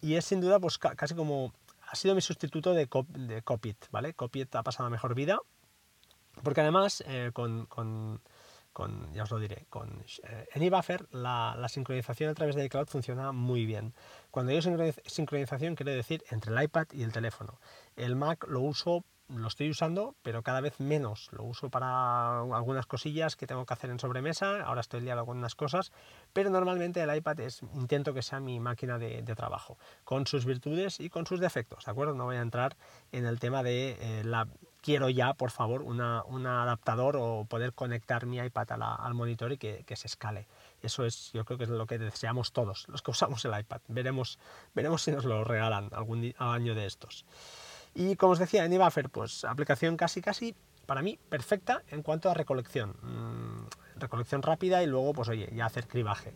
y 0.01 0.15
es 0.15 0.25
sin 0.25 0.41
duda 0.41 0.59
pues 0.59 0.77
casi 0.77 1.15
como 1.15 1.53
ha 1.89 1.95
sido 1.95 2.13
mi 2.13 2.19
sustituto 2.19 2.73
de, 2.73 2.89
de 3.07 3.41
Copit, 3.41 3.85
¿vale? 3.89 4.13
Copit 4.13 4.53
ha 4.53 4.63
pasado 4.63 4.89
mejor 4.89 5.15
vida 5.15 5.39
porque 6.43 6.59
además 6.59 7.01
con 7.31 7.67
con, 7.67 8.19
ya 9.11 9.23
os 9.23 9.31
lo 9.31 9.39
diré, 9.39 9.65
con 9.69 10.03
eh, 10.23 10.47
AnyBuffer 10.55 11.07
la, 11.11 11.55
la, 11.57 11.67
sincronización 11.67 12.29
a 12.29 12.33
través 12.33 12.55
de 12.55 12.65
iCloud 12.65 12.87
funciona 12.87 13.31
muy 13.31 13.65
bien. 13.65 13.93
Cuando 14.31 14.51
digo 14.51 14.93
sincronización 15.05 15.75
quiere 15.75 15.93
decir 15.93 16.23
entre 16.29 16.53
el 16.53 16.63
iPad 16.63 16.87
y 16.93 17.03
el 17.03 17.11
teléfono. 17.11 17.59
El 17.95 18.15
Mac 18.15 18.45
lo 18.47 18.61
uso 18.61 19.03
lo 19.29 19.47
estoy 19.47 19.69
usando, 19.69 20.15
pero 20.23 20.41
cada 20.41 20.61
vez 20.61 20.79
menos. 20.79 21.29
Lo 21.31 21.43
uso 21.43 21.69
para 21.69 22.39
algunas 22.39 22.85
cosillas 22.85 23.35
que 23.35 23.47
tengo 23.47 23.65
que 23.65 23.73
hacer 23.73 23.89
en 23.89 23.99
sobremesa. 23.99 24.61
Ahora 24.63 24.81
estoy 24.81 25.01
liado 25.01 25.25
con 25.25 25.37
unas 25.37 25.55
cosas, 25.55 25.91
pero 26.33 26.49
normalmente 26.49 27.01
el 27.01 27.15
iPad 27.15 27.39
es, 27.41 27.61
intento 27.75 28.13
que 28.13 28.21
sea 28.21 28.39
mi 28.39 28.59
máquina 28.59 28.97
de, 28.97 29.21
trabajo, 29.35 29.77
con 30.03 30.25
sus 30.25 30.45
virtudes 30.45 30.99
y 30.99 31.09
con 31.09 31.25
sus 31.25 31.39
defectos, 31.39 31.85
¿de 31.85 31.91
acuerdo? 31.91 32.15
No 32.15 32.25
voy 32.25 32.37
a 32.37 32.41
entrar 32.41 32.75
en 33.11 33.25
el 33.25 33.39
tema 33.39 33.61
de 33.61 33.97
eh, 34.01 34.23
la 34.23 34.47
quiero 34.81 35.09
ya, 35.09 35.33
por 35.33 35.51
favor, 35.51 35.81
un 35.81 36.01
adaptador 36.01 37.17
o 37.17 37.45
poder 37.45 37.73
conectar 37.73 38.25
mi 38.25 38.37
iPad 38.37 38.81
al 38.81 39.13
monitor 39.13 39.51
y 39.51 39.57
que, 39.57 39.95
se 39.95 40.07
escale. 40.07 40.47
Eso 40.81 41.05
es, 41.05 41.31
yo 41.33 41.45
creo 41.45 41.57
que 41.57 41.65
es 41.65 41.69
lo 41.69 41.85
que 41.85 41.97
deseamos 41.97 42.51
todos, 42.51 42.87
los 42.87 43.01
que 43.01 43.11
usamos 43.11 43.43
el 43.45 43.57
iPad. 43.57 43.81
Veremos, 43.87 44.39
veremos 44.73 45.03
si 45.03 45.11
nos 45.11 45.25
lo 45.25 45.43
regalan 45.43 45.89
algún 45.93 46.33
año 46.37 46.75
de 46.75 46.85
estos. 46.85 47.25
Y 47.93 48.15
como 48.15 48.33
os 48.33 48.39
decía, 48.39 48.63
AnyBuffer, 48.63 49.09
pues 49.09 49.43
aplicación 49.43 49.97
casi 49.97 50.21
casi 50.21 50.55
para 50.85 51.01
mí 51.01 51.19
perfecta 51.29 51.83
en 51.89 52.01
cuanto 52.01 52.29
a 52.29 52.33
recolección. 52.33 52.95
Mm, 53.01 53.99
recolección 53.99 54.41
rápida 54.41 54.81
y 54.81 54.87
luego, 54.87 55.13
pues 55.13 55.29
oye, 55.29 55.49
ya 55.53 55.65
hacer 55.65 55.87
cribaje. 55.87 56.33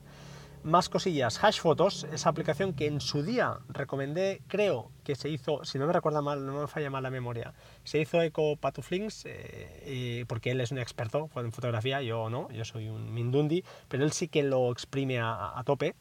Más 0.64 0.88
cosillas, 0.88 1.44
Hash 1.44 1.60
Photos, 1.60 2.06
esa 2.14 2.30
aplicación 2.30 2.72
que 2.72 2.88
en 2.88 3.02
su 3.02 3.22
día 3.22 3.58
recomendé, 3.68 4.42
creo 4.48 4.92
que 5.04 5.14
se 5.16 5.28
hizo, 5.28 5.66
si 5.66 5.78
no 5.78 5.88
me 5.88 5.92
recuerda 5.92 6.22
mal, 6.22 6.46
no 6.46 6.62
me 6.62 6.68
falla 6.68 6.90
mal 6.90 7.04
la 7.04 7.10
memoria, 7.10 7.54
se 7.84 8.00
hizo 8.00 8.22
eco 8.22 8.56
Patuflinks, 8.56 9.24
eh, 9.26 10.24
porque 10.26 10.52
él 10.52 10.62
es 10.62 10.72
un 10.72 10.78
experto 10.78 11.30
en 11.36 11.52
fotografía, 11.52 12.02
yo 12.02 12.30
no, 12.30 12.50
yo 12.50 12.64
soy 12.64 12.88
un 12.88 13.14
mindundi, 13.14 13.62
pero 13.90 14.06
él 14.06 14.14
sí 14.14 14.30
que 14.30 14.42
lo 14.42 14.72
exprime 14.72 15.20
a, 15.20 15.62
tope. 15.66 15.96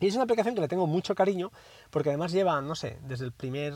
Y 0.00 0.06
es 0.06 0.14
una 0.14 0.24
aplicación 0.24 0.54
que 0.54 0.62
le 0.62 0.68
tengo 0.68 0.86
mucho 0.86 1.14
cariño, 1.14 1.52
porque 1.90 2.08
además 2.08 2.32
lleva, 2.32 2.58
no 2.62 2.76
sé, 2.76 2.98
desde 3.02 3.26
el 3.26 3.32
primer 3.32 3.74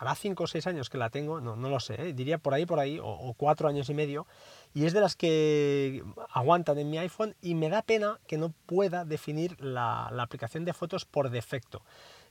hará 0.00 0.14
5 0.14 0.44
o 0.44 0.46
6 0.46 0.66
años 0.66 0.88
que 0.88 0.96
la 0.96 1.10
tengo, 1.10 1.42
no, 1.42 1.56
no 1.56 1.68
lo 1.68 1.78
sé, 1.78 1.94
¿eh? 2.00 2.12
diría 2.14 2.38
por 2.38 2.54
ahí, 2.54 2.64
por 2.64 2.80
ahí, 2.80 2.98
o 3.02 3.34
4 3.36 3.68
años 3.68 3.90
y 3.90 3.94
medio, 3.94 4.26
y 4.72 4.86
es 4.86 4.94
de 4.94 5.00
las 5.00 5.14
que 5.14 6.02
aguantan 6.30 6.78
en 6.78 6.88
mi 6.88 6.96
iPhone 6.96 7.36
y 7.42 7.54
me 7.54 7.68
da 7.68 7.82
pena 7.82 8.18
que 8.26 8.38
no 8.38 8.54
pueda 8.64 9.04
definir 9.04 9.60
la, 9.60 10.08
la 10.10 10.22
aplicación 10.22 10.64
de 10.64 10.72
fotos 10.72 11.04
por 11.04 11.28
defecto. 11.28 11.82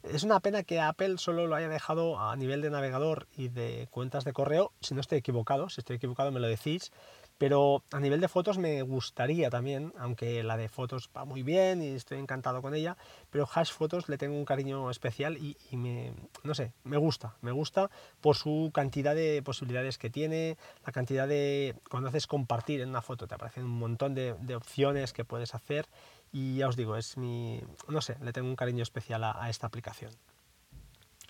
Es 0.02 0.24
una 0.24 0.40
pena 0.40 0.64
que 0.64 0.80
Apple 0.80 1.20
solo 1.20 1.46
lo 1.46 1.56
haya 1.56 1.70
dejado 1.70 2.20
a 2.20 2.36
nivel 2.36 2.62
de 2.64 2.72
navegador 2.72 3.28
y 3.38 3.50
de 3.50 3.88
cuentas 3.92 4.24
de 4.24 4.34
correo, 4.34 4.72
si 4.82 4.96
no 4.96 5.02
estoy 5.02 5.20
equivocado, 5.20 5.70
si 5.70 5.82
estoy 5.82 5.98
equivocado 5.98 6.32
me 6.32 6.40
lo 6.40 6.48
decís, 6.48 6.92
pero 7.40 7.84
a 7.92 8.00
nivel 8.02 8.20
de 8.20 8.28
fotos 8.28 8.58
me 8.58 8.82
gustaría 8.84 9.50
también, 9.50 9.94
aunque 9.98 10.44
la 10.44 10.58
de 10.58 10.68
fotos 10.68 11.10
va 11.16 11.24
muy 11.24 11.42
bien 11.42 11.82
y 11.82 11.88
estoy 11.96 12.20
encantado 12.20 12.62
con 12.62 12.76
ella, 12.76 12.98
pero 13.32 13.48
Hash 13.52 13.72
Fotos 13.72 14.10
le 14.10 14.18
tengo 14.18 14.36
un 14.36 14.44
cariño 14.44 14.92
especial 14.92 15.38
y, 15.38 15.56
me, 15.72 16.14
no 16.44 16.54
sé, 16.54 16.74
me 16.84 16.98
gusta, 16.98 17.36
me 17.42 17.54
gusta 17.54 17.90
por 18.20 18.36
su 18.36 18.72
cantidad 18.74 19.16
de 19.16 19.42
posibilidades 19.42 19.98
que 19.98 20.10
tiene, 20.10 20.58
la 20.86 20.92
cantidad 20.92 21.30
de, 21.30 21.76
cuando 21.90 22.10
haces 22.10 22.28
compartir 22.28 22.82
en 22.82 22.90
una 22.90 23.02
foto 23.02 23.26
te 23.26 23.36
aparecen 23.36 23.64
un 23.64 23.80
montón 23.80 24.14
de, 24.14 24.36
opciones 24.54 25.14
que 25.14 25.24
puedes 25.24 25.56
hacer 25.56 25.88
y 26.34 26.58
ya 26.58 26.68
os 26.68 26.76
digo, 26.76 26.98
es 26.98 27.16
mi, 27.16 27.62
no 27.88 28.02
sé, 28.02 28.18
le 28.22 28.34
tengo 28.34 28.50
un 28.50 28.58
cariño 28.58 28.84
especial 28.84 29.24
a 29.24 29.50
esta 29.50 29.68
aplicación. 29.68 30.12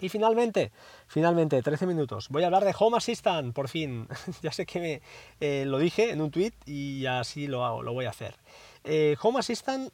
Y 0.02 0.10
finalmente, 0.10 0.72
finalmente, 1.08 1.62
13 1.62 1.86
minutos. 1.86 2.30
Voy 2.30 2.44
a 2.44 2.46
hablar 2.46 2.64
de 2.64 2.74
Home 2.78 2.98
Assistant, 2.98 3.54
por 3.54 3.68
fin. 3.68 4.08
ya 4.42 4.52
sé 4.52 4.66
que 4.66 4.80
me, 4.80 5.02
eh, 5.40 5.66
lo 5.66 5.78
dije 5.78 6.12
en 6.12 6.22
un 6.22 6.32
tweet 6.32 6.54
y 6.66 7.06
así 7.06 7.48
lo 7.48 7.66
hago, 7.66 7.84
lo 7.84 7.94
voy 7.94 8.06
a 8.06 8.10
hacer. 8.10 8.36
Eh, 8.84 9.18
Home 9.22 9.40
Assistant, 9.40 9.92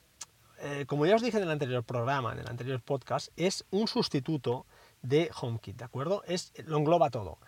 eh, 0.59 0.85
como 0.87 1.05
ya 1.05 1.15
os 1.15 1.21
dije 1.21 1.37
en 1.37 1.43
el 1.43 1.51
anterior 1.51 1.83
programa, 1.83 2.33
en 2.33 2.39
el 2.39 2.47
anterior 2.47 2.81
podcast, 2.81 3.29
es 3.35 3.65
un 3.71 3.87
sustituto 3.87 4.65
de 5.01 5.29
HomeKit, 5.39 5.77
¿de 5.77 5.85
acuerdo? 5.85 6.23
Es, 6.27 6.53
lo 6.65 6.77
engloba 6.77 7.09
todo. 7.09 7.39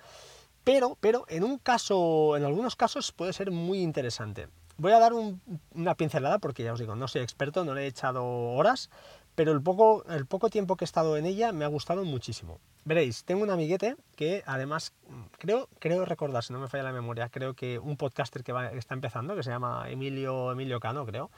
Pero, 0.64 0.98
pero 1.00 1.26
en 1.30 1.44
un 1.44 1.60
caso, 1.60 2.36
en 2.36 2.44
algunos 2.44 2.76
casos 2.76 3.12
puede 3.12 3.34
ser 3.34 3.52
muy 3.52 3.82
interesante. 3.82 4.48
Voy 4.78 4.92
a 4.92 5.00
dar 5.00 5.14
una 5.14 5.96
pincelada 5.96 6.40
porque 6.40 6.64
ya 6.64 6.74
os 6.74 6.80
digo, 6.80 6.96
no 6.96 7.08
soy 7.08 7.22
experto, 7.22 7.66
no 7.66 7.74
le 7.74 7.84
he 7.84 7.88
echado 7.88 8.24
horas, 8.26 8.90
pero 9.38 9.52
el 9.52 9.62
poco, 9.62 10.04
el 10.10 10.26
poco 10.26 10.50
tiempo 10.50 10.76
que 10.76 10.84
he 10.84 10.88
estado 10.88 11.16
en 11.16 11.28
ella 11.28 11.52
me 11.52 11.64
ha 11.64 11.68
gustado 11.68 12.04
muchísimo. 12.04 12.60
Veréis, 12.86 13.24
tengo 13.24 13.44
un 13.44 13.52
amiguete 13.52 13.96
que 14.16 14.42
además, 14.48 14.94
creo, 15.38 15.70
creo 15.78 16.06
recordar, 16.06 16.44
si 16.44 16.54
no 16.54 16.60
me 16.60 16.68
falla 16.68 16.86
la 16.86 16.92
memoria, 16.92 17.30
creo 17.30 17.54
que 17.54 17.78
un 17.78 17.98
podcaster 17.98 18.44
que, 18.44 18.52
está 18.74 18.96
empezando, 18.96 19.36
que 19.36 19.44
se 19.44 19.52
llama 19.52 19.92
Emilio, 19.92 20.52
Emilio 20.52 20.80
Cano, 20.80 21.06
creo, 21.06 21.30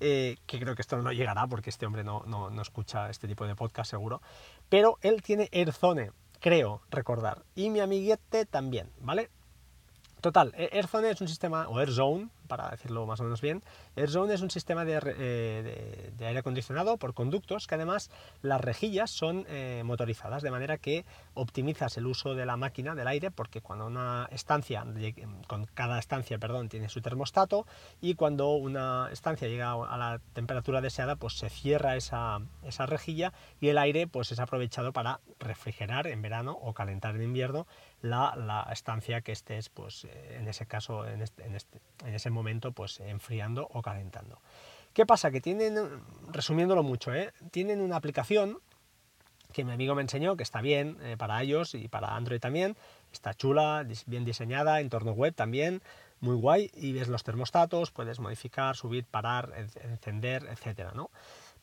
eh, 0.00 0.36
que 0.44 0.60
creo 0.60 0.74
que 0.74 0.82
esto 0.82 1.00
no 1.00 1.12
llegará 1.12 1.46
porque 1.46 1.70
este 1.70 1.86
hombre 1.86 2.04
no, 2.04 2.24
no, 2.26 2.50
no 2.50 2.60
escucha 2.60 3.08
este 3.08 3.26
tipo 3.26 3.46
de 3.46 3.56
podcast 3.56 3.88
seguro, 3.88 4.20
pero 4.68 4.98
él 5.00 5.22
tiene 5.22 5.48
Airzone, 5.50 6.12
creo 6.40 6.82
recordar, 6.90 7.42
y 7.54 7.70
mi 7.70 7.80
amiguete 7.80 8.44
también, 8.44 8.90
¿vale? 9.00 9.30
Total, 10.20 10.52
Airzone 10.72 11.08
es 11.08 11.22
un 11.22 11.28
sistema, 11.28 11.68
o 11.70 11.78
Airzone, 11.78 12.28
para 12.46 12.70
decirlo 12.70 13.06
más 13.06 13.20
o 13.20 13.24
menos 13.24 13.40
bien, 13.40 13.62
AirZone 13.96 14.34
es 14.34 14.42
un 14.42 14.50
sistema 14.50 14.84
eh, 14.86 16.12
de, 16.16 16.26
aire 16.26 16.40
acondicionado 16.40 16.96
por 16.96 17.14
conductos 17.14 17.66
que 17.66 17.74
además 17.74 18.10
las 18.42 18.60
rejillas 18.60 19.10
son 19.10 19.44
eh, 19.48 19.82
motorizadas, 19.84 20.42
de 20.42 20.50
manera 20.50 20.78
que 20.78 21.04
optimizas 21.34 21.96
el 21.96 22.06
uso 22.06 22.34
de 22.34 22.46
la 22.46 22.56
máquina 22.56 22.94
del 22.94 23.08
aire, 23.08 23.30
porque 23.30 23.60
cuando 23.60 23.86
una 23.86 24.28
estancia, 24.30 24.84
con 25.46 25.66
cada 25.66 25.98
estancia, 25.98 26.38
perdón, 26.38 26.68
tiene 26.68 26.88
su 26.88 27.00
termostato 27.00 27.66
y 28.00 28.14
cuando 28.14 28.54
una 28.54 29.08
estancia 29.12 29.48
llega 29.48 29.72
a 29.72 29.96
la 29.96 30.20
temperatura 30.32 30.80
deseada, 30.80 31.16
pues 31.16 31.38
se 31.38 31.48
cierra 31.48 31.96
esa, 31.96 32.40
esa 32.62 32.86
rejilla 32.86 33.32
y 33.60 33.68
el 33.68 33.78
aire 33.78 34.06
pues 34.06 34.32
es 34.32 34.40
aprovechado 34.40 34.92
para 34.92 35.20
refrigerar 35.38 36.06
en 36.06 36.22
verano 36.22 36.58
o 36.60 36.72
calentar 36.74 37.14
en 37.16 37.22
invierno 37.22 37.66
la, 38.02 38.68
estancia 38.72 39.20
que 39.20 39.32
estés, 39.32 39.68
pues 39.68 40.04
eh, 40.04 40.36
en 40.38 40.48
ese 40.48 40.66
caso, 40.66 41.06
en, 41.06 41.22
este, 41.22 41.44
en, 41.44 41.54
este, 41.54 41.80
en 42.04 42.14
ese 42.14 42.30
momento 42.36 42.72
pues 42.72 43.00
enfriando 43.00 43.68
o 43.72 43.82
calentando. 43.82 44.40
¿Qué 44.92 45.04
pasa? 45.04 45.30
Que 45.30 45.40
tienen, 45.40 45.74
resumiéndolo 46.28 46.82
mucho, 46.82 47.12
¿eh? 47.12 47.32
tienen 47.50 47.80
una 47.80 47.96
aplicación 47.96 48.58
que 49.52 49.64
mi 49.64 49.72
amigo 49.72 49.94
me 49.94 50.02
enseñó, 50.02 50.36
que 50.36 50.42
está 50.42 50.60
bien 50.60 50.98
eh, 51.02 51.16
para 51.16 51.42
iOS 51.42 51.74
y 51.74 51.88
para 51.88 52.14
Android 52.14 52.40
también, 52.40 52.76
está 53.12 53.34
chula, 53.34 53.86
bien 54.06 54.24
diseñada, 54.24 54.80
entorno 54.80 55.12
web 55.12 55.34
también, 55.34 55.82
muy 56.20 56.36
guay, 56.36 56.70
y 56.74 56.92
ves 56.92 57.08
los 57.08 57.24
termostatos, 57.24 57.90
puedes 57.90 58.20
modificar, 58.20 58.76
subir, 58.76 59.04
parar, 59.04 59.52
encender, 59.82 60.46
etcétera, 60.50 60.92
¿no? 60.94 61.10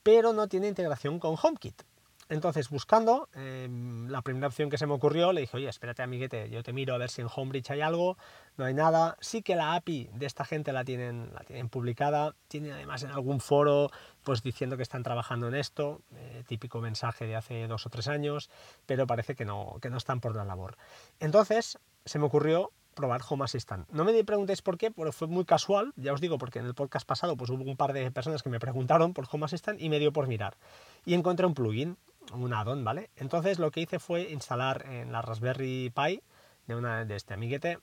Pero 0.04 0.34
no 0.34 0.48
tiene 0.48 0.68
integración 0.68 1.20
con 1.20 1.36
HomeKit. 1.42 1.84
Entonces, 2.30 2.70
buscando, 2.70 3.30
em, 3.34 4.08
la 4.10 4.22
primera 4.22 4.48
opción 4.48 4.70
que 4.70 4.78
se 4.78 4.86
me 4.86 4.94
ocurrió, 4.94 5.34
le 5.34 5.42
dije, 5.42 5.58
oye, 5.58 5.70
espérate, 5.70 6.02
amiguete, 6.02 6.50
yo 6.50 6.64
te 6.64 6.74
miro 6.74 6.96
a 6.96 6.98
ver 6.98 7.10
si 7.10 7.22
en 7.22 7.28
Homebridge 7.34 7.72
hay 7.72 7.82
algo, 7.82 8.18
no 8.58 8.66
hay 8.66 8.74
nada. 8.74 9.18
Sí 9.20 9.42
que 9.42 9.56
la 9.56 9.76
API 9.76 10.10
de 10.14 10.26
esta 10.26 10.46
gente 10.46 10.74
la 10.74 10.84
tienen, 10.84 11.32
la 11.34 11.42
tienen 11.42 11.70
publicada, 11.70 12.36
tiene 12.48 12.72
además 12.72 13.04
en 13.04 13.12
algún 13.12 13.40
foro, 13.40 13.92
pues 14.24 14.42
diciendo 14.42 14.78
que 14.78 14.84
están 14.84 15.04
trabajando 15.04 15.48
en 15.48 15.56
esto, 15.56 16.02
eh, 16.16 16.44
típico 16.48 16.80
mensaje 16.82 17.26
de 17.26 17.36
hace 17.36 17.68
dos 17.68 17.86
o 17.86 17.90
tres 17.90 18.08
años, 18.08 18.50
pero 18.86 19.08
parece 19.08 19.36
que 19.36 19.46
no, 19.46 19.78
que 19.82 19.90
no 19.90 19.98
están 19.98 20.20
por 20.20 20.36
la 20.36 20.46
labor. 20.46 20.78
Entonces, 21.20 21.78
se 22.06 22.20
me 22.20 22.26
ocurrió 22.26 22.72
probar 22.94 23.22
Home 23.28 23.44
Assistant. 23.44 23.90
No 23.92 24.06
me 24.06 24.24
preguntéis 24.24 24.62
por 24.62 24.78
qué, 24.78 24.92
porque 24.92 25.12
fue 25.12 25.28
muy 25.28 25.46
casual, 25.46 25.94
ya 25.96 26.14
os 26.14 26.22
digo, 26.22 26.38
porque 26.38 26.60
en 26.60 26.66
el 26.66 26.74
podcast 26.74 27.06
pasado 27.06 27.36
pues 27.36 27.50
hubo 27.50 27.64
un 27.64 27.76
par 27.76 27.94
de 27.94 28.12
personas 28.12 28.44
que 28.44 28.50
me 28.50 28.60
preguntaron 28.60 29.14
por 29.14 29.28
Home 29.32 29.46
Assistant 29.46 29.82
y 29.82 29.90
me 29.90 30.00
dio 30.00 30.14
por 30.14 30.28
mirar. 30.28 30.58
Y 31.06 31.14
encontré 31.14 31.46
un 31.46 31.54
plugin, 31.54 31.98
un 32.34 32.54
add-on, 32.54 32.84
¿vale? 32.84 33.10
Entonces 33.16 33.60
lo 33.60 33.72
que 33.72 33.82
hice 33.82 34.00
fue 34.00 34.32
instalar 34.32 34.86
en 34.88 35.12
la 35.12 35.22
Raspberry 35.22 35.92
Pi 35.94 36.22
de, 36.68 36.76
una, 36.76 37.06
de 37.06 37.16
este 37.16 37.34
amiguete, 37.34 37.80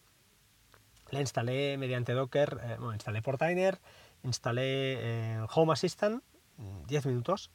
le 1.11 1.21
instalé 1.21 1.77
mediante 1.77 2.13
Docker, 2.13 2.61
eh, 2.63 2.77
bueno, 2.79 2.95
instalé 2.95 3.23
Portainer, 3.23 3.81
instalé 4.23 4.95
eh, 5.01 5.47
Home 5.55 5.73
Assistant, 5.73 6.23
10 6.87 7.07
minutos, 7.07 7.51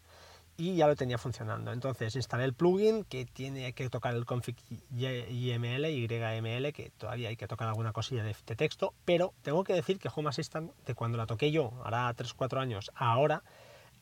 y 0.58 0.76
ya 0.76 0.88
lo 0.88 0.96
tenía 0.96 1.18
funcionando. 1.18 1.72
Entonces 1.72 2.16
instalé 2.16 2.46
el 2.46 2.54
plugin 2.54 3.04
que 3.04 3.26
tiene 3.26 3.74
que 3.74 3.90
tocar 3.90 4.16
el 4.16 4.26
config 4.26 4.56
YML, 4.92 5.86
YML, 5.86 6.74
que 6.74 6.92
todavía 6.98 7.30
hay 7.30 7.38
que 7.38 7.48
tocar 7.48 7.68
alguna 7.68 7.92
cosilla 7.92 8.24
de, 8.24 8.34
texto, 8.34 8.94
pero 9.04 9.34
tengo 9.42 9.64
que 9.64 9.74
decir 9.74 10.00
que 10.00 10.10
Home 10.14 10.30
Assistant, 10.30 10.72
de 10.86 10.96
cuando 10.96 11.18
la 11.18 11.26
toqué 11.26 11.52
yo, 11.52 11.74
hará 11.84 12.14
3-4 12.14 12.60
años, 12.60 12.92
ahora, 12.96 13.44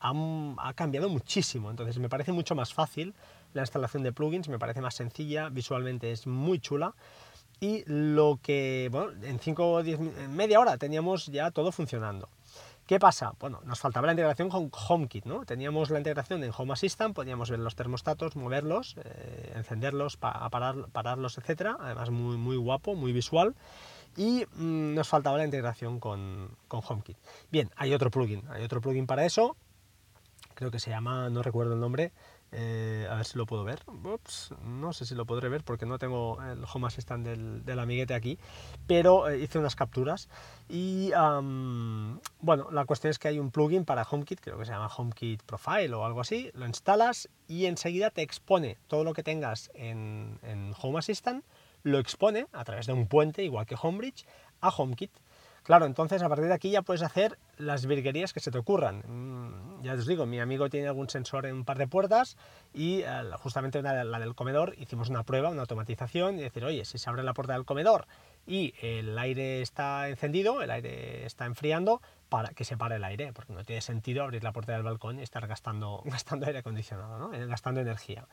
ha, 0.04 0.72
cambiado 0.74 1.08
muchísimo. 1.08 1.70
Entonces 1.70 1.98
me 1.98 2.08
parece 2.08 2.32
mucho 2.32 2.54
más 2.54 2.74
fácil 2.74 3.14
la 3.54 3.62
instalación 3.62 4.02
de 4.02 4.12
plugins, 4.12 4.48
me 4.48 4.58
parece 4.58 4.80
más 4.80 4.94
sencilla, 4.94 5.48
visualmente 5.48 6.10
es 6.12 6.26
muy 6.26 6.58
chula. 6.58 6.94
Y 7.60 7.84
lo 7.86 8.40
que, 8.42 8.88
bueno, 8.90 9.12
en 9.22 9.38
5 9.38 9.72
o 9.72 9.82
10, 9.82 10.28
media 10.28 10.60
hora 10.60 10.76
teníamos 10.76 11.26
ya 11.26 11.50
todo 11.50 11.72
funcionando. 11.72 12.28
¿Qué 12.86 12.98
pasa? 12.98 13.32
Bueno, 13.40 13.60
nos 13.64 13.80
faltaba 13.80 14.06
la 14.06 14.12
integración 14.12 14.50
con 14.50 14.70
HomeKit, 14.70 15.24
¿no? 15.24 15.46
Teníamos 15.46 15.88
la 15.88 15.96
integración 15.96 16.44
en 16.44 16.52
Home 16.54 16.74
Assistant, 16.74 17.14
podíamos 17.14 17.48
ver 17.48 17.60
los 17.60 17.74
termostatos, 17.74 18.36
moverlos, 18.36 18.96
eh, 19.02 19.52
encenderlos, 19.54 20.18
parar, 20.18 20.88
pararlos, 20.92 21.38
etcétera. 21.38 21.78
Además, 21.80 22.10
muy, 22.10 22.36
muy 22.36 22.56
guapo, 22.56 22.94
muy 22.94 23.12
visual. 23.12 23.54
Y 24.16 24.44
mm, 24.56 24.94
nos 24.94 25.08
faltaba 25.08 25.38
la 25.38 25.46
integración 25.46 25.98
con, 25.98 26.50
con 26.68 26.82
HomeKit. 26.86 27.16
Bien, 27.50 27.70
hay 27.76 27.94
otro 27.94 28.10
plugin, 28.10 28.42
hay 28.50 28.62
otro 28.62 28.82
plugin 28.82 29.06
para 29.06 29.24
eso. 29.24 29.56
Creo 30.54 30.70
que 30.70 30.78
se 30.78 30.90
llama, 30.90 31.28
no 31.30 31.42
recuerdo 31.42 31.74
el 31.74 31.80
nombre, 31.80 32.12
eh, 32.56 33.08
a 33.10 33.16
ver 33.16 33.24
si 33.24 33.36
lo 33.36 33.46
puedo 33.46 33.64
ver. 33.64 33.80
no 34.64 34.92
sé 34.92 35.04
si 35.04 35.14
lo 35.16 35.26
podré 35.26 35.48
ver 35.48 35.64
porque 35.64 35.86
no 35.86 35.98
tengo 35.98 36.40
el 36.42 36.64
Home 36.72 36.86
Assistant 36.86 37.26
del, 37.26 37.64
del 37.64 37.78
amiguete 37.80 38.14
aquí, 38.14 38.38
pero 38.86 39.28
eh, 39.28 39.40
hice 39.40 39.58
unas 39.58 39.74
capturas. 39.74 40.28
Y 40.68 41.10
bueno, 42.40 42.68
la 42.70 42.84
cuestión 42.84 43.10
es 43.10 43.18
que 43.18 43.28
hay 43.28 43.38
un 43.40 43.50
plugin 43.50 43.84
para 43.84 44.06
HomeKit, 44.08 44.40
creo 44.40 44.58
que 44.58 44.66
se 44.66 44.72
llama 44.72 44.88
HomeKit 44.94 45.42
Profile 45.42 45.92
o 45.94 46.04
algo 46.04 46.20
así. 46.20 46.50
Lo 46.54 46.66
instalas 46.66 47.28
y 47.48 47.66
enseguida 47.66 48.10
te 48.10 48.22
expone 48.22 48.78
todo 48.86 49.02
lo 49.02 49.14
que 49.14 49.24
tengas 49.24 49.70
en, 49.74 50.38
en 50.42 50.74
Home 50.80 51.00
Assistant, 51.00 51.44
lo 51.82 51.98
expone 51.98 52.46
a 52.52 52.64
través 52.64 52.86
de 52.86 52.92
un 52.92 53.08
puente, 53.08 53.42
igual 53.42 53.66
que 53.66 53.76
Homebridge, 53.80 54.26
a 54.60 54.68
HomeKit. 54.68 55.10
Claro, 55.64 55.86
entonces 55.86 56.22
a 56.22 56.28
partir 56.28 56.46
de 56.46 56.52
aquí 56.52 56.70
ya 56.70 56.82
puedes 56.82 57.00
hacer 57.00 57.38
las 57.56 57.86
virguerías 57.86 58.34
que 58.34 58.40
se 58.40 58.50
te 58.50 58.58
ocurran. 58.58 58.98
Mm, 59.06 59.82
ya 59.82 59.94
os 59.94 60.06
digo, 60.06 60.26
mi 60.26 60.38
amigo 60.38 60.68
tiene 60.68 60.88
algún 60.88 61.08
sensor 61.08 61.46
en 61.46 61.54
un 61.54 61.64
par 61.64 61.78
de 61.78 61.88
puertas 61.88 62.36
y 62.74 63.00
eh, 63.00 63.06
justamente 63.38 63.80
la, 63.80 64.18
del 64.18 64.34
comedor 64.34 64.74
hicimos 64.78 65.08
una 65.08 65.22
prueba, 65.22 65.48
una 65.48 65.62
automatización 65.62 66.38
y 66.38 66.42
decir, 66.42 66.66
oye, 66.66 66.84
si 66.84 66.98
se 66.98 67.08
abre 67.08 67.22
la 67.22 67.32
puerta 67.32 67.54
del 67.54 67.64
comedor 67.64 68.06
y 68.46 68.74
el 68.82 69.18
aire 69.18 69.62
está 69.62 70.10
encendido, 70.10 70.60
el 70.60 70.70
aire 70.70 71.24
está 71.24 71.46
enfriando, 71.46 72.02
para 72.28 72.50
que 72.50 72.64
se 72.64 72.76
pare 72.76 72.96
el 72.96 73.04
aire, 73.04 73.32
porque 73.32 73.52
no 73.52 73.64
tiene 73.64 73.80
sentido 73.80 74.24
abrir 74.24 74.42
la 74.42 74.52
puerta 74.52 74.72
del 74.72 74.82
balcón 74.82 75.20
y 75.20 75.22
estar 75.22 75.46
gastando, 75.46 76.02
gastando 76.04 76.46
aire 76.46 76.58
acondicionado, 76.58 77.18
¿no? 77.18 77.32
Eh, 77.32 77.46
gastando 77.46 77.80
energía. 77.80 78.26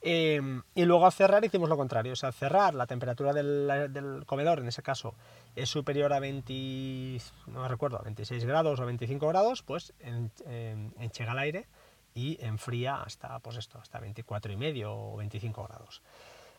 Em, 0.00 0.62
y 0.74 0.84
luego 0.84 1.06
al 1.06 1.12
cerrar 1.12 1.44
hicimos 1.44 1.68
lo 1.68 1.76
contrario, 1.76 2.12
o 2.12 2.16
sea, 2.16 2.28
al 2.28 2.32
cerrar 2.32 2.74
la 2.74 2.86
temperatura 2.86 3.32
del, 3.32 4.22
comedor, 4.26 4.60
en 4.60 4.68
ese 4.68 4.82
caso, 4.82 5.14
es 5.56 5.68
superior 5.68 6.12
a 6.12 6.20
20, 6.20 7.18
no 7.48 7.66
recuerdo, 7.66 8.00
26 8.04 8.44
grados 8.44 8.78
o 8.78 8.86
25 8.86 9.26
grados, 9.26 9.62
pues 9.62 9.92
en, 9.98 10.30
enchega 11.00 11.32
el 11.32 11.38
aire 11.38 11.68
y 12.14 12.38
enfría 12.40 13.02
hasta, 13.02 13.40
pues 13.40 13.56
esto, 13.56 13.78
hasta 13.78 13.98
24 13.98 14.52
y 14.52 14.56
medio 14.56 14.94
o 14.94 15.16
25 15.16 15.64
grados. 15.64 16.02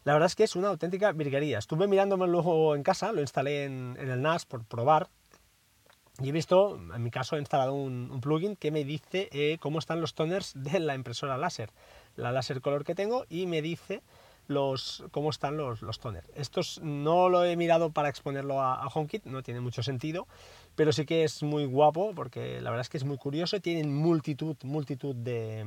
La 0.04 0.14
verdad 0.14 0.28
es 0.28 0.36
que 0.36 0.44
es 0.44 0.56
una 0.56 0.70
auténtica 0.70 1.12
virguería. 1.12 1.60
Estuve 1.60 1.88
mirándome 1.88 2.28
luego 2.28 2.76
en 2.76 2.84
casa, 2.84 3.12
lo 3.12 3.22
instalé 3.22 3.66
en, 3.66 3.98
el 4.00 4.22
NAS 4.22 4.46
por 4.46 4.66
probar 4.66 5.10
y 6.22 6.30
he 6.30 6.32
visto, 6.32 6.76
en 6.76 7.04
mi 7.04 7.12
caso 7.12 7.36
he 7.36 7.40
instalado 7.40 7.74
un, 7.74 8.20
plugin 8.22 8.56
que 8.56 8.72
me 8.72 8.84
dice 8.84 9.30
eh, 9.32 9.58
cómo 9.60 9.80
están 9.80 10.02
los 10.02 10.16
toners 10.16 10.52
de 10.56 10.80
la 10.80 10.96
impresora 10.96 11.38
láser 11.38 11.72
la 12.20 12.32
láser 12.32 12.62
color 12.62 12.84
que 12.84 12.96
tengo 12.96 13.26
y 13.30 13.48
me 13.48 13.62
dice 13.62 14.02
los, 14.50 15.04
cómo 15.12 15.30
están 15.30 15.58
los, 15.58 15.82
los 15.82 16.00
toners. 16.00 16.28
Estos 16.36 16.82
no 16.84 17.30
lo 17.30 17.46
he 17.46 17.56
mirado 17.56 17.92
para 17.92 18.10
exponerlo 18.10 18.62
a, 18.62 18.86
HomeKit, 18.88 19.26
no 19.26 19.44
tiene 19.44 19.62
mucho 19.62 19.84
sentido, 19.84 20.28
pero 20.76 20.92
sí 20.92 21.06
que 21.06 21.24
es 21.24 21.44
muy 21.44 21.66
guapo 21.66 22.14
porque 22.16 22.60
la 22.60 22.72
verdad 22.72 22.82
es 22.82 22.90
que 22.90 22.98
es 22.98 23.06
muy 23.06 23.18
curioso, 23.18 23.62
tienen 23.62 23.94
multitud, 23.94 24.58
multitud 24.64 25.16
de, 25.16 25.66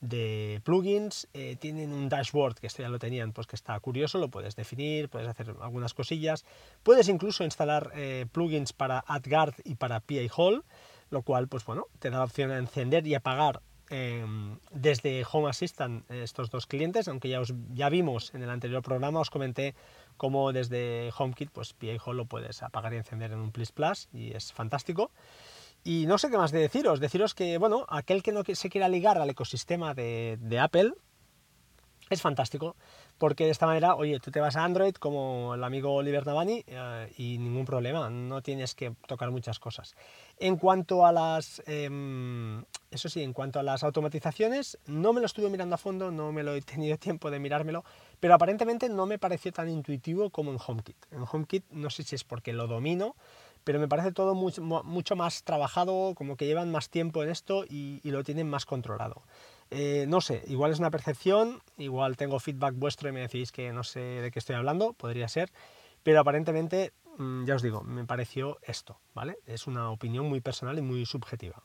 de 0.00 0.60
plugins, 0.64 1.28
eh, 1.34 1.56
tienen 1.56 1.92
un 1.92 2.08
dashboard 2.08 2.54
que 2.54 2.68
esto 2.68 2.82
ya 2.82 2.88
lo 2.88 3.00
tenían, 3.00 3.32
pues 3.32 3.48
que 3.48 3.56
está 3.56 3.78
curioso, 3.80 4.18
lo 4.18 4.28
puedes 4.28 4.54
definir, 4.54 5.08
puedes 5.08 5.28
hacer 5.28 5.52
algunas 5.60 5.92
cosillas, 5.92 6.44
puedes 6.84 7.08
incluso 7.08 7.42
instalar 7.42 7.90
eh, 7.96 8.26
plugins 8.30 8.72
para 8.72 9.00
AdGuard 9.08 9.54
y 9.64 9.74
para 9.74 9.98
PA 9.98 10.22
Hall, 10.36 10.64
lo 11.10 11.22
cual 11.22 11.48
pues 11.48 11.64
bueno, 11.64 11.86
te 11.98 12.10
da 12.10 12.18
la 12.18 12.24
opción 12.24 12.50
de 12.50 12.58
encender 12.58 13.04
y 13.08 13.16
apagar 13.16 13.60
Em, 13.90 14.58
desde 14.70 15.24
Home 15.32 15.48
Assistant 15.48 16.04
estos 16.10 16.50
dos 16.50 16.66
clientes, 16.66 17.08
aunque 17.08 17.28
ya, 17.28 17.40
os, 17.40 17.54
ya 17.72 17.88
vimos 17.88 18.34
en 18.34 18.42
el 18.42 18.50
anterior 18.50 18.82
programa, 18.82 19.20
os 19.20 19.30
comenté 19.30 19.74
cómo 20.18 20.52
desde 20.52 21.10
HomeKit, 21.16 21.50
pues 21.50 21.72
PA 21.72 22.12
lo 22.12 22.26
puedes 22.26 22.62
apagar 22.62 22.92
y 22.92 22.96
encender 22.96 23.32
en 23.32 23.38
un 23.38 23.50
Plus 23.50 23.72
Plus 23.72 24.08
y 24.12 24.34
es 24.34 24.52
fantástico. 24.52 25.10
Y 25.84 26.04
no 26.06 26.18
sé 26.18 26.30
qué 26.30 26.36
más 26.36 26.52
de 26.52 26.58
deciros, 26.58 27.00
deciros 27.00 27.34
que, 27.34 27.56
bueno, 27.56 27.86
aquel 27.88 28.22
que 28.22 28.32
no 28.32 28.42
se 28.44 28.68
quiera 28.68 28.88
ligar 28.88 29.16
al 29.16 29.30
ecosistema 29.30 29.94
de, 29.94 30.36
de 30.40 30.58
Apple, 30.58 30.92
es 32.10 32.20
fantástico 32.20 32.76
porque 33.18 33.44
de 33.44 33.50
esta 33.50 33.66
manera, 33.66 33.94
oye, 33.96 34.18
tú 34.20 34.30
te 34.30 34.40
vas 34.40 34.56
a 34.56 34.64
Android 34.64 34.94
como 34.94 35.54
el 35.54 35.64
amigo 35.64 35.94
Oliver 35.94 36.24
Navani 36.24 36.64
eh, 36.66 37.12
y 37.18 37.38
ningún 37.38 37.64
problema, 37.64 38.08
no 38.08 38.42
tienes 38.42 38.74
que 38.74 38.94
tocar 39.06 39.30
muchas 39.30 39.58
cosas. 39.58 39.94
En 40.38 40.56
cuanto 40.56 41.04
a 41.04 41.12
las, 41.12 41.62
em, 41.66 42.64
eso 42.90 43.08
sí, 43.08 43.22
en 43.22 43.32
cuanto 43.32 43.58
a 43.58 43.62
las 43.62 43.82
automatizaciones, 43.84 44.78
no 44.86 45.12
me 45.12 45.20
lo 45.20 45.26
estuve 45.26 45.50
mirando 45.50 45.74
a 45.74 45.78
fondo, 45.78 46.10
no 46.10 46.32
me 46.32 46.42
lo 46.42 46.54
he 46.54 46.62
tenido 46.62 46.96
tiempo 46.98 47.30
de 47.30 47.38
mirármelo, 47.38 47.84
pero 48.20 48.34
aparentemente 48.34 48.88
no 48.88 49.06
me 49.06 49.18
pareció 49.18 49.52
tan 49.52 49.68
intuitivo 49.68 50.30
como 50.30 50.52
en 50.52 50.58
HomeKit. 50.64 50.96
En 51.10 51.24
HomeKit 51.30 51.64
no 51.70 51.90
sé 51.90 52.02
si 52.02 52.14
es 52.14 52.24
porque 52.24 52.52
lo 52.52 52.66
domino, 52.66 53.16
pero 53.64 53.78
me 53.78 53.88
parece 53.88 54.12
todo 54.12 54.34
mucho, 54.34 54.62
mucho 54.62 55.16
más 55.16 55.42
trabajado, 55.42 56.14
como 56.14 56.36
que 56.36 56.46
llevan 56.46 56.70
más 56.70 56.88
tiempo 56.88 57.22
en 57.22 57.28
esto 57.28 57.64
y 57.68 58.00
lo 58.04 58.24
tienen 58.24 58.48
más 58.48 58.64
controlado. 58.64 59.22
Eh, 59.70 60.06
no 60.08 60.20
sé, 60.20 60.42
igual 60.46 60.72
es 60.72 60.78
una 60.78 60.90
percepción, 60.90 61.60
igual 61.76 62.16
tengo 62.16 62.40
feedback 62.40 62.74
vuestro 62.74 63.08
y 63.08 63.12
me 63.12 63.20
decís 63.20 63.52
que 63.52 63.72
no 63.72 63.84
sé 63.84 64.00
de 64.00 64.30
qué 64.30 64.38
estoy 64.38 64.56
hablando, 64.56 64.94
podría 64.94 65.28
ser, 65.28 65.50
pero 66.02 66.20
aparentemente, 66.20 66.92
mm, 67.18 67.44
ya 67.44 67.54
os 67.54 67.62
digo, 67.62 67.82
me 67.82 68.04
pareció 68.06 68.58
esto, 68.62 68.98
¿vale? 69.14 69.38
Es 69.46 69.66
una 69.66 69.90
opinión 69.90 70.26
muy 70.26 70.40
personal 70.40 70.78
y 70.78 70.82
muy 70.82 71.04
subjetiva. 71.04 71.62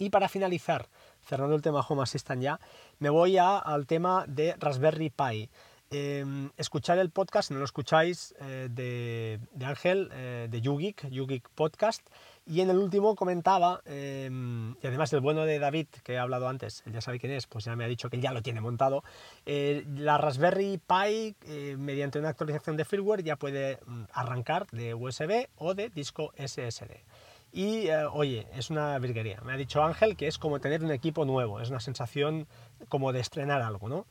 Y 0.00 0.08
para 0.08 0.30
finalizar, 0.30 0.88
cerrando 1.20 1.54
el 1.54 1.60
tema 1.60 1.84
Home 1.86 2.02
Assistant 2.02 2.42
ya, 2.42 2.58
me 3.00 3.10
voy 3.10 3.36
al 3.36 3.86
tema 3.86 4.24
de 4.26 4.56
Raspberry 4.58 5.10
Pi. 5.10 5.50
Em, 5.90 6.50
escuchar 6.56 6.98
el 6.98 7.10
podcast, 7.10 7.48
si 7.48 7.54
no 7.54 7.58
lo 7.58 7.66
escucháis, 7.66 8.34
eh, 8.40 8.68
de, 8.70 9.40
Ángel, 9.62 10.08
eh, 10.14 10.48
de 10.50 10.60
YouGeek, 10.62 11.10
YouGeek 11.10 11.50
Podcast, 11.50 12.00
y 12.46 12.62
en 12.62 12.70
el 12.70 12.78
último 12.78 13.14
comentaba, 13.14 13.82
em, 13.84 14.74
y 14.82 14.86
además 14.86 15.12
el 15.12 15.20
bueno 15.20 15.44
de 15.44 15.58
David, 15.58 15.88
que 16.02 16.14
he 16.14 16.18
hablado 16.18 16.48
antes, 16.48 16.82
él 16.86 16.94
ya 16.94 17.02
sabe 17.02 17.18
quién 17.18 17.32
es, 17.32 17.46
pues 17.46 17.66
ya 17.66 17.76
me 17.76 17.84
ha 17.84 17.88
dicho 17.88 18.08
que 18.08 18.20
ya 18.20 18.32
lo 18.32 18.40
tiene 18.40 18.62
montado, 18.62 19.04
eh, 19.44 19.84
la 19.96 20.16
Raspberry 20.16 20.78
Pi, 20.78 21.36
mediante 21.76 22.18
una 22.18 22.30
actualización 22.30 22.78
de 22.78 22.86
firmware, 22.86 23.22
ya 23.22 23.36
puede 23.36 23.80
mm, 23.84 24.04
arrancar 24.12 24.66
de 24.70 24.94
USB 24.94 25.48
o 25.56 25.74
de 25.74 25.90
disco 25.90 26.32
SSD. 26.38 27.04
Y 27.52 27.88
oye, 28.12 28.46
es 28.54 28.70
una 28.70 28.98
virguería. 28.98 29.40
Me 29.42 29.52
ha 29.52 29.56
dicho 29.56 29.82
Ángel 29.82 30.16
que 30.16 30.26
es 30.26 30.38
como 30.38 30.60
tener 30.60 30.84
un 30.84 30.92
equipo 30.92 31.24
nuevo, 31.24 31.60
es 31.60 31.70
una 31.70 31.80
sensación 31.80 32.46
como 32.88 33.12
de 33.12 33.20
estrenar 33.20 33.62
algo, 33.62 33.88
¿no? 33.88 34.06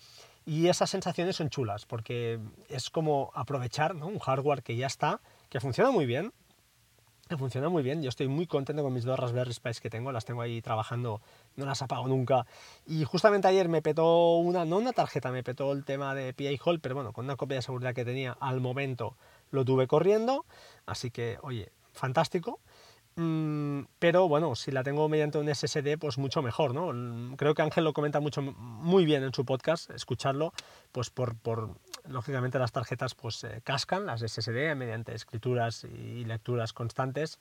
Y 0.46 0.68
esas 0.68 0.90
sensaciones 0.90 1.36
son 1.36 1.50
chulas, 1.50 1.86
porque 1.86 2.40
es 2.70 2.90
como 2.90 3.32
aprovechar 3.36 3.96
un 3.96 4.20
hardware 4.20 4.64
que 4.64 4.76
ya 4.76 4.88
está, 4.88 5.22
que 5.50 5.60
funciona 5.60 5.92
muy 5.92 6.06
bien, 6.06 6.34
que 7.30 7.38
funciona 7.38 7.70
muy 7.70 7.84
bien. 7.84 8.02
Yo 8.02 8.10
estoy 8.10 8.28
muy 8.28 8.48
contento 8.48 8.82
con 8.82 8.92
mis 8.92 9.04
dos 9.04 9.20
Raspberry 9.20 9.54
Pis 9.62 9.80
que 9.80 9.90
tengo, 9.90 10.12
las 10.12 10.26
tengo 10.26 10.42
ahí 10.42 10.62
trabajando, 10.62 11.22
no 11.56 11.66
las 11.66 11.84
apago 11.84 12.08
nunca. 12.08 12.48
Y 12.88 13.04
justamente 13.04 13.48
ayer 13.48 13.70
me 13.70 13.84
petó 13.84 14.38
una, 14.38 14.66
no 14.66 14.78
una 14.78 14.92
tarjeta, 14.92 15.32
me 15.32 15.44
petó 15.44 15.72
el 15.72 15.86
tema 15.86 16.16
de 16.16 16.34
PI 16.34 16.60
Hall, 16.66 16.80
pero 16.80 16.96
bueno, 16.96 17.14
con 17.14 17.26
una 17.26 17.36
copia 17.36 17.58
de 17.58 17.62
seguridad 17.62 17.94
que 17.94 18.04
tenía 18.04 18.36
al 18.40 18.60
momento 18.60 19.16
lo 19.52 19.64
tuve 19.64 19.88
corriendo, 19.88 20.46
así 20.88 21.12
que, 21.12 21.38
oye, 21.44 21.72
fantástico. 21.94 22.60
Mm, 23.22 23.82
pero 24.00 24.30
bueno, 24.30 24.56
si 24.56 24.72
la 24.72 24.82
tengo 24.82 25.10
mediante 25.10 25.38
un 25.40 25.54
SSD, 25.54 25.98
pues 26.00 26.18
mucho 26.18 26.42
mejor, 26.42 26.74
¿no? 26.74 26.94
Mm, 26.94 27.36
creo 27.36 27.54
que 27.54 27.62
Ángel 27.62 27.84
lo 27.84 27.92
comenta 27.92 28.22
mucho, 28.22 28.42
muy 28.42 29.04
bien 29.04 29.24
en 29.24 29.34
su 29.34 29.44
podcast, 29.44 29.90
escucharlo, 29.90 30.54
pues 30.94 31.10
por, 31.10 31.36
por 31.36 31.76
lógicamente 32.08 32.60
las 32.60 32.72
tarjetas 32.72 33.16
pues 33.16 33.44
eh, 33.44 33.60
cascan, 33.62 34.06
las 34.06 34.22
SSD, 34.22 34.74
mediante 34.74 35.14
escrituras 35.14 35.84
y 35.84 36.24
lecturas 36.24 36.72
constantes, 36.72 37.40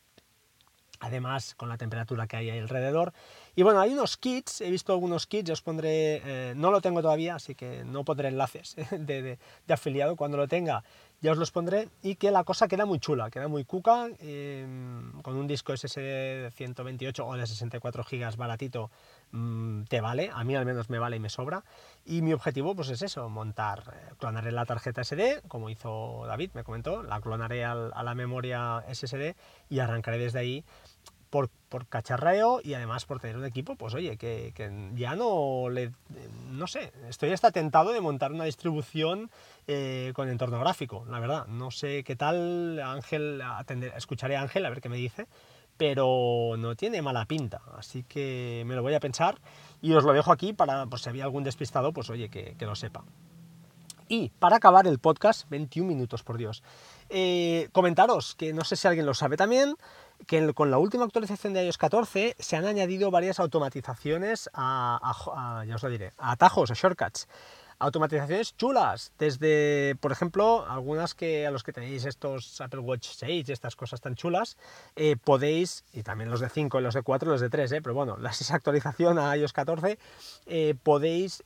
además 0.99 1.55
con 1.55 1.69
la 1.69 1.79
temperatura 1.79 2.27
que 2.27 2.39
hay 2.39 2.51
ahí 2.51 2.59
alrededor. 2.59 3.13
Y 3.55 3.63
bueno, 3.63 3.81
hay 3.81 3.93
unos 3.93 4.17
kits, 4.17 4.63
he 4.63 4.73
visto 4.73 4.93
algunos 4.93 5.29
kits, 5.29 5.51
os 5.51 5.63
pondré, 5.63 6.23
eh, 6.25 6.55
no 6.57 6.73
lo 6.73 6.81
tengo 6.81 7.03
todavía, 7.03 7.37
así 7.37 7.55
que 7.55 7.85
no 7.85 8.05
pondré 8.05 8.31
enlaces 8.31 8.75
de, 8.91 9.39
de 9.65 9.75
afiliado, 9.75 10.17
cuando 10.17 10.39
lo 10.39 10.49
tenga 10.49 10.83
ya 11.21 11.33
os 11.33 11.39
los 11.39 11.51
pondré, 11.51 11.89
y 12.03 12.15
que 12.15 12.31
la 12.31 12.45
cosa 12.45 12.69
queda 12.69 12.87
muy 12.87 13.01
chula, 13.01 13.31
queda 13.31 13.49
muy 13.49 13.65
cuca, 13.65 14.09
em, 14.21 15.21
con 15.23 15.37
un 15.37 15.47
disco 15.47 15.73
SSD 15.73 16.43
de 16.43 16.51
128 16.51 17.27
o 17.27 17.35
de 17.35 17.47
64 17.47 18.05
GB 18.05 18.37
baratito 18.37 18.91
mm, 19.33 19.85
te 19.85 20.01
vale, 20.01 20.31
a 20.33 20.45
mí 20.45 20.55
al 20.55 20.65
menos 20.65 20.91
me 20.91 20.99
vale 20.99 21.17
y 21.17 21.21
me 21.21 21.29
sobra, 21.29 21.65
y 22.05 22.23
mi 22.23 22.33
objetivo 22.33 22.75
pues 22.75 22.91
es 22.91 23.03
eso, 23.03 23.29
montar, 23.29 23.83
eh, 23.93 24.15
clonaré 24.19 24.53
la 24.53 24.65
tarjeta 24.65 25.03
SD, 25.03 25.43
como 25.49 25.71
hizo 25.71 26.25
David, 26.27 26.51
me 26.55 26.65
comentó, 26.65 27.03
la 27.03 27.21
clonaré 27.21 27.65
a 27.65 27.75
la 27.75 28.15
memoria 28.15 28.85
SSD 28.89 29.35
y 29.69 29.81
arrancaré 29.81 30.19
desde 30.19 30.39
ahí 30.39 30.65
por, 31.31 31.51
cacharreo 31.89 32.61
y 32.63 32.75
además 32.75 33.05
por 33.05 33.21
tener 33.21 33.37
un 33.37 33.45
equipo, 33.45 33.77
pues 33.77 33.95
oye, 33.95 34.17
que, 34.17 34.53
ya 34.95 35.15
no 35.15 35.69
le... 35.71 35.93
No 36.51 36.67
sé, 36.67 36.93
estoy 37.09 37.33
hasta 37.33 37.51
tentado 37.51 37.93
de 37.93 38.01
montar 38.01 38.33
una 38.33 38.45
distribución 38.45 39.31
eh, 39.67 40.13
con 40.15 40.29
entorno 40.29 40.59
gráfico, 40.61 41.05
la 41.09 41.21
verdad. 41.21 41.47
No 41.47 41.71
sé 41.71 42.05
qué 42.05 42.17
tal, 42.17 42.81
Ángel, 42.81 43.43
escucharé 43.97 44.37
a 44.37 44.43
Ángel 44.43 44.65
a 44.67 44.71
ver 44.71 44.81
qué 44.81 44.89
me 44.89 44.97
dice, 44.97 45.27
pero 45.79 46.57
no 46.59 46.75
tiene 46.75 47.01
mala 47.01 47.25
pinta, 47.25 47.63
así 47.79 48.03
que 48.03 48.65
me 48.67 48.75
lo 48.75 48.83
voy 48.83 48.95
a 48.95 49.01
pensar 49.01 49.41
y 49.81 49.93
os 49.93 50.05
lo 50.05 50.13
dejo 50.13 50.33
aquí 50.33 50.53
para, 50.53 50.87
por 50.87 50.99
si 50.99 51.09
había 51.09 51.25
algún 51.25 51.45
despistado, 51.45 51.93
pues 51.93 52.11
oye, 52.11 52.29
que, 52.29 52.57
lo 52.61 52.75
sepa. 52.75 53.05
Y 54.09 54.31
para 54.31 54.57
acabar 54.57 54.87
el 54.87 54.99
podcast, 54.99 55.49
21 55.51 55.87
minutos, 55.87 56.25
por 56.25 56.37
Dios, 56.37 56.63
eh, 57.11 57.69
comentaros 57.73 58.35
que 58.35 58.53
no 58.53 58.65
sé 58.65 58.75
si 58.75 58.89
alguien 58.89 59.07
lo 59.07 59.15
sabe 59.15 59.37
también, 59.37 59.77
que 60.27 60.53
con 60.55 60.71
la 60.71 60.79
última 60.79 61.05
actualización 61.05 61.53
de 61.53 61.65
iOS 61.65 61.79
14 61.79 62.37
se 62.39 62.57
han 62.57 62.67
añadido 62.67 63.11
varias 63.11 63.41
automatizaciones 63.41 64.51
a, 64.53 65.65
ya 65.67 65.75
os 65.75 65.83
lo 65.83 65.91
diré, 65.91 66.13
atajos, 66.19 66.71
a 66.71 66.75
shortcuts. 66.75 67.29
Automatizaciones 67.81 68.57
chulas, 68.57 69.13
desde, 69.19 69.95
por 70.01 70.11
ejemplo, 70.11 70.67
algunas 70.69 71.15
que 71.15 71.47
a 71.47 71.53
los 71.53 71.63
que 71.63 71.73
tenéis 71.73 72.05
estos 72.07 72.61
Apple 72.61 72.81
Watch 72.81 73.07
6 73.09 73.49
y 73.49 73.53
estas 73.53 73.77
cosas 73.77 74.01
tan 74.01 74.17
chulas, 74.17 74.57
eh, 74.97 75.17
podéis, 75.17 75.85
y 75.93 76.03
también 76.03 76.29
los 76.29 76.41
de 76.41 76.49
5, 76.49 76.81
los 76.81 76.95
de 76.95 77.03
4 77.03 77.31
los 77.31 77.41
de 77.41 77.49
3, 77.49 77.71
eh, 77.71 77.81
pero 77.81 77.95
bueno, 77.95 78.17
la 78.21 78.33
actualización 78.51 79.21
a 79.21 79.37
iOS 79.37 79.53
14, 79.53 79.97
eh, 80.47 80.75
podéis 80.83 81.45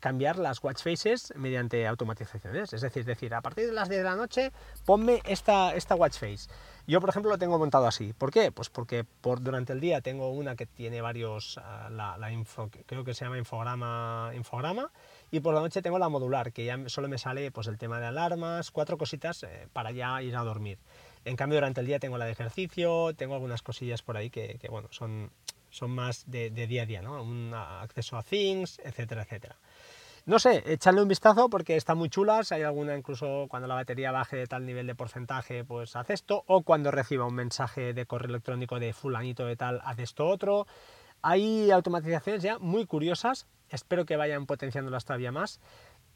cambiar 0.00 0.38
las 0.38 0.62
watch 0.62 0.82
faces 0.82 1.32
mediante 1.36 1.86
automatizaciones. 1.88 2.72
Es 2.72 2.80
decir, 2.80 3.04
decir, 3.04 3.34
a 3.34 3.40
partir 3.40 3.66
de 3.66 3.72
las 3.72 3.88
10 3.88 4.02
de 4.02 4.08
la 4.08 4.16
noche, 4.16 4.52
ponme 4.84 5.22
esta, 5.24 5.74
esta 5.74 5.96
watch 5.96 6.18
face. 6.18 6.48
Yo, 6.86 7.00
por 7.00 7.08
ejemplo, 7.08 7.30
lo 7.30 7.38
tengo 7.38 7.58
montado 7.58 7.86
así. 7.86 8.12
¿Por 8.12 8.30
qué? 8.30 8.52
Pues 8.52 8.68
porque 8.68 9.04
por, 9.04 9.40
durante 9.42 9.72
el 9.72 9.80
día 9.80 10.02
tengo 10.02 10.30
una 10.30 10.54
que 10.54 10.66
tiene 10.66 11.00
varios, 11.00 11.58
ah, 11.58 11.88
la, 11.90 12.16
creo 12.86 13.04
que 13.04 13.14
se 13.14 13.24
llama 13.24 13.38
infograma, 13.38 14.32
infograma, 14.34 14.90
y 15.34 15.40
por 15.40 15.52
la 15.52 15.60
noche 15.60 15.82
tengo 15.82 15.98
la 15.98 16.08
modular, 16.08 16.52
que 16.52 16.64
ya 16.64 16.78
solo 16.86 17.08
me 17.08 17.18
sale 17.18 17.50
pues, 17.50 17.66
el 17.66 17.76
tema 17.76 17.98
de 17.98 18.06
alarmas, 18.06 18.70
cuatro 18.70 18.96
cositas 18.96 19.42
eh, 19.42 19.66
para 19.72 19.90
ya 19.90 20.22
ir 20.22 20.36
a 20.36 20.44
dormir. 20.44 20.78
En 21.24 21.34
cambio, 21.34 21.56
durante 21.56 21.80
el 21.80 21.88
día 21.88 21.98
tengo 21.98 22.18
la 22.18 22.26
de 22.26 22.30
ejercicio, 22.30 23.12
tengo 23.16 23.34
algunas 23.34 23.60
cosillas 23.60 24.00
por 24.00 24.16
ahí 24.16 24.30
que, 24.30 24.60
bueno, 24.70 24.86
son, 24.92 25.32
son 25.70 25.90
más 25.90 26.22
de, 26.30 26.50
día 26.50 26.82
a 26.82 26.86
día, 26.86 27.02
¿no? 27.02 27.20
Un 27.20 27.52
acceso 27.52 28.16
a 28.16 28.22
things, 28.22 28.80
etcétera, 28.84 29.22
etcétera. 29.22 29.56
No 30.24 30.38
sé, 30.38 30.62
echarle 30.66 31.02
un 31.02 31.08
vistazo 31.08 31.50
porque 31.50 31.74
están 31.74 31.98
muy 31.98 32.10
chulas. 32.10 32.52
Hay 32.52 32.62
alguna 32.62 32.96
incluso 32.96 33.46
cuando 33.48 33.66
la 33.66 33.74
batería 33.74 34.12
baje 34.12 34.36
de 34.36 34.46
tal 34.46 34.64
nivel 34.64 34.86
de 34.86 34.94
porcentaje, 34.94 35.64
pues 35.64 35.96
haz 35.96 36.10
esto. 36.10 36.44
O 36.46 36.62
cuando 36.62 36.92
reciba 36.92 37.26
un 37.26 37.34
mensaje 37.34 37.92
de 37.92 38.06
correo 38.06 38.28
electrónico 38.28 38.78
de 38.78 38.92
fulanito 38.92 39.46
de 39.46 39.56
tal, 39.56 39.80
haz 39.84 39.98
esto 39.98 40.28
otro. 40.28 40.68
Hay 41.22 41.72
automatizaciones 41.72 42.40
ya 42.44 42.60
muy 42.60 42.86
curiosas. 42.86 43.48
Espero 43.70 44.04
que 44.06 44.16
vayan 44.16 44.46
potenciándolas 44.46 45.04
todavía 45.04 45.32
más. 45.32 45.60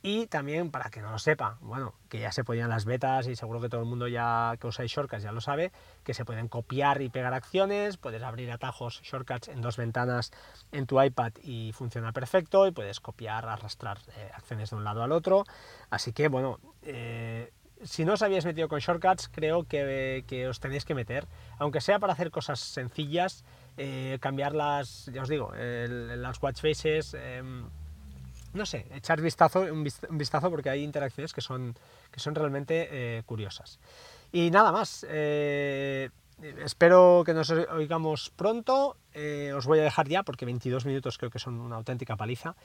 Y 0.00 0.28
también, 0.28 0.70
para 0.70 0.90
que 0.90 1.02
no 1.02 1.10
lo 1.10 1.18
sepa, 1.18 1.58
bueno, 1.60 1.92
que 2.08 2.20
ya 2.20 2.30
se 2.30 2.44
podían 2.44 2.70
las 2.70 2.84
betas 2.84 3.26
y 3.26 3.34
seguro 3.34 3.60
que 3.60 3.68
todo 3.68 3.80
el 3.80 3.86
mundo 3.88 4.06
ya 4.06 4.54
que 4.60 4.68
usáis 4.68 4.92
shortcuts 4.92 5.24
ya 5.24 5.32
lo 5.32 5.40
sabe, 5.40 5.72
que 6.04 6.14
se 6.14 6.24
pueden 6.24 6.46
copiar 6.46 7.02
y 7.02 7.08
pegar 7.08 7.34
acciones, 7.34 7.96
puedes 7.96 8.22
abrir 8.22 8.52
atajos 8.52 9.00
shortcuts 9.02 9.48
en 9.48 9.60
dos 9.60 9.76
ventanas 9.76 10.30
en 10.70 10.86
tu 10.86 11.02
iPad 11.02 11.32
y 11.42 11.72
funciona 11.72 12.12
perfecto 12.12 12.68
y 12.68 12.70
puedes 12.70 13.00
copiar, 13.00 13.48
arrastrar 13.48 13.98
eh, 14.16 14.30
acciones 14.34 14.70
de 14.70 14.76
un 14.76 14.84
lado 14.84 15.02
al 15.02 15.10
otro. 15.10 15.44
Así 15.90 16.12
que, 16.12 16.28
bueno, 16.28 16.60
eh, 16.82 17.50
si 17.82 18.04
no 18.04 18.14
os 18.14 18.22
habéis 18.22 18.44
metido 18.44 18.68
con 18.68 18.80
shortcuts, 18.80 19.28
creo 19.28 19.64
que, 19.64 20.46
os 20.48 20.60
tenéis 20.60 20.84
que 20.84 20.94
meter, 20.94 21.26
aunque 21.58 21.80
sea 21.80 21.98
para 21.98 22.12
hacer 22.12 22.30
cosas 22.30 22.60
sencillas, 22.60 23.44
eh, 23.78 24.18
cambiar 24.20 24.54
las, 24.54 25.06
ya 25.12 25.22
os 25.22 25.28
digo, 25.28 25.52
las 25.54 26.42
watch 26.42 26.60
faces 26.60 27.14
em, 27.14 27.64
no 28.52 28.66
sé, 28.66 28.86
echar 28.92 29.20
vistazo, 29.20 29.60
un, 29.60 29.86
vistazo 30.10 30.50
porque 30.50 30.68
hay 30.68 30.82
interacciones 30.82 31.32
que 31.32 31.40
son, 31.40 31.76
que 32.10 32.18
son 32.18 32.34
realmente 32.34 32.88
eh, 32.90 33.22
curiosas. 33.24 33.78
Y 34.32 34.50
nada 34.50 34.72
más, 34.72 35.06
eh, 35.08 36.10
espero 36.64 37.22
que 37.24 37.34
nos 37.34 37.50
oigamos 37.50 38.30
pronto, 38.34 38.96
os 39.54 39.66
voy 39.66 39.78
a 39.78 39.82
dejar 39.82 40.08
ya 40.08 40.24
porque 40.24 40.44
22 40.44 40.84
minutos 40.84 41.16
creo 41.16 41.30
que 41.30 41.38
son 41.38 41.60
una 41.60 41.76
auténtica 41.76 42.16
paliza. 42.16 42.56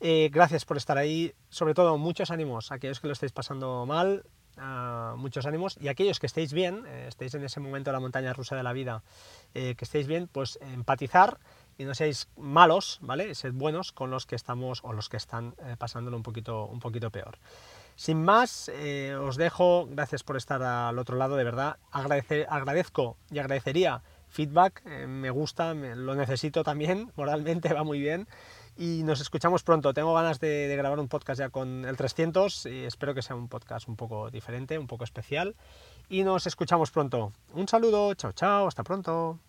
gracias 0.00 0.64
por 0.64 0.76
estar 0.76 0.98
ahí, 0.98 1.32
sobre 1.48 1.74
todo 1.74 1.96
muchos 1.96 2.30
ánimos 2.30 2.70
a 2.70 2.74
aquellos 2.74 3.00
que 3.00 3.06
lo 3.06 3.14
estáis 3.14 3.32
pasando 3.32 3.86
mal, 3.86 4.24
muchos 5.16 5.46
ánimos 5.46 5.78
y 5.80 5.88
aquellos 5.88 6.18
que 6.18 6.26
estéis 6.26 6.52
bien, 6.52 6.86
estéis 6.86 7.34
en 7.34 7.44
ese 7.44 7.60
momento 7.60 7.90
de 7.90 7.92
la 7.92 8.00
montaña 8.00 8.32
rusa 8.32 8.56
de 8.56 8.62
la 8.62 8.72
vida, 8.72 9.02
que 9.52 9.76
estéis 9.80 10.06
bien, 10.06 10.28
pues 10.30 10.58
empatizar 10.60 11.38
y 11.78 11.84
no 11.84 11.94
seáis 11.94 12.28
malos, 12.36 12.98
¿vale? 13.00 13.34
Sed 13.34 13.52
buenos 13.52 13.92
con 13.92 14.10
los 14.10 14.26
que 14.26 14.34
estamos 14.34 14.80
o 14.82 14.92
los 14.92 15.08
que 15.08 15.16
están 15.16 15.54
eh, 15.64 15.76
pasándolo 15.78 16.16
un 16.16 16.24
poquito, 16.24 16.66
un 16.66 16.80
poquito 16.80 17.10
peor. 17.10 17.38
Sin 17.94 18.22
más, 18.22 18.70
eh, 18.74 19.14
os 19.14 19.36
dejo, 19.36 19.86
gracias 19.86 20.24
por 20.24 20.36
estar 20.36 20.62
al 20.62 20.98
otro 20.98 21.16
lado, 21.16 21.36
de 21.36 21.44
verdad, 21.44 21.78
agradecer, 21.90 22.46
agradezco 22.50 23.16
y 23.30 23.38
agradecería 23.38 24.02
feedback, 24.28 24.82
eh, 24.86 25.06
me 25.06 25.30
gusta, 25.30 25.72
lo 25.74 26.14
necesito 26.14 26.64
también, 26.64 27.12
moralmente 27.16 27.72
va 27.72 27.84
muy 27.84 28.00
bien 28.00 28.28
y 28.78 29.02
nos 29.02 29.20
escuchamos 29.20 29.64
pronto. 29.64 29.92
Tengo 29.92 30.14
ganas 30.14 30.38
de, 30.38 30.74
grabar 30.76 31.00
un 31.00 31.08
podcast 31.08 31.40
ya 31.40 31.50
con 31.50 31.84
el 31.84 31.96
300 31.96 32.66
y 32.66 32.84
espero 32.84 33.12
que 33.12 33.22
sea 33.22 33.34
un 33.34 33.48
podcast 33.48 33.88
un 33.88 33.96
poco 33.96 34.30
diferente, 34.30 34.78
un 34.78 34.86
poco 34.86 35.04
especial 35.04 35.56
y 36.08 36.22
nos 36.22 36.46
escuchamos 36.46 36.90
pronto. 36.92 37.32
Un 37.54 37.66
saludo, 37.66 38.14
chao 38.14 38.32
chao, 38.32 38.68
hasta 38.68 38.84
pronto. 38.84 39.40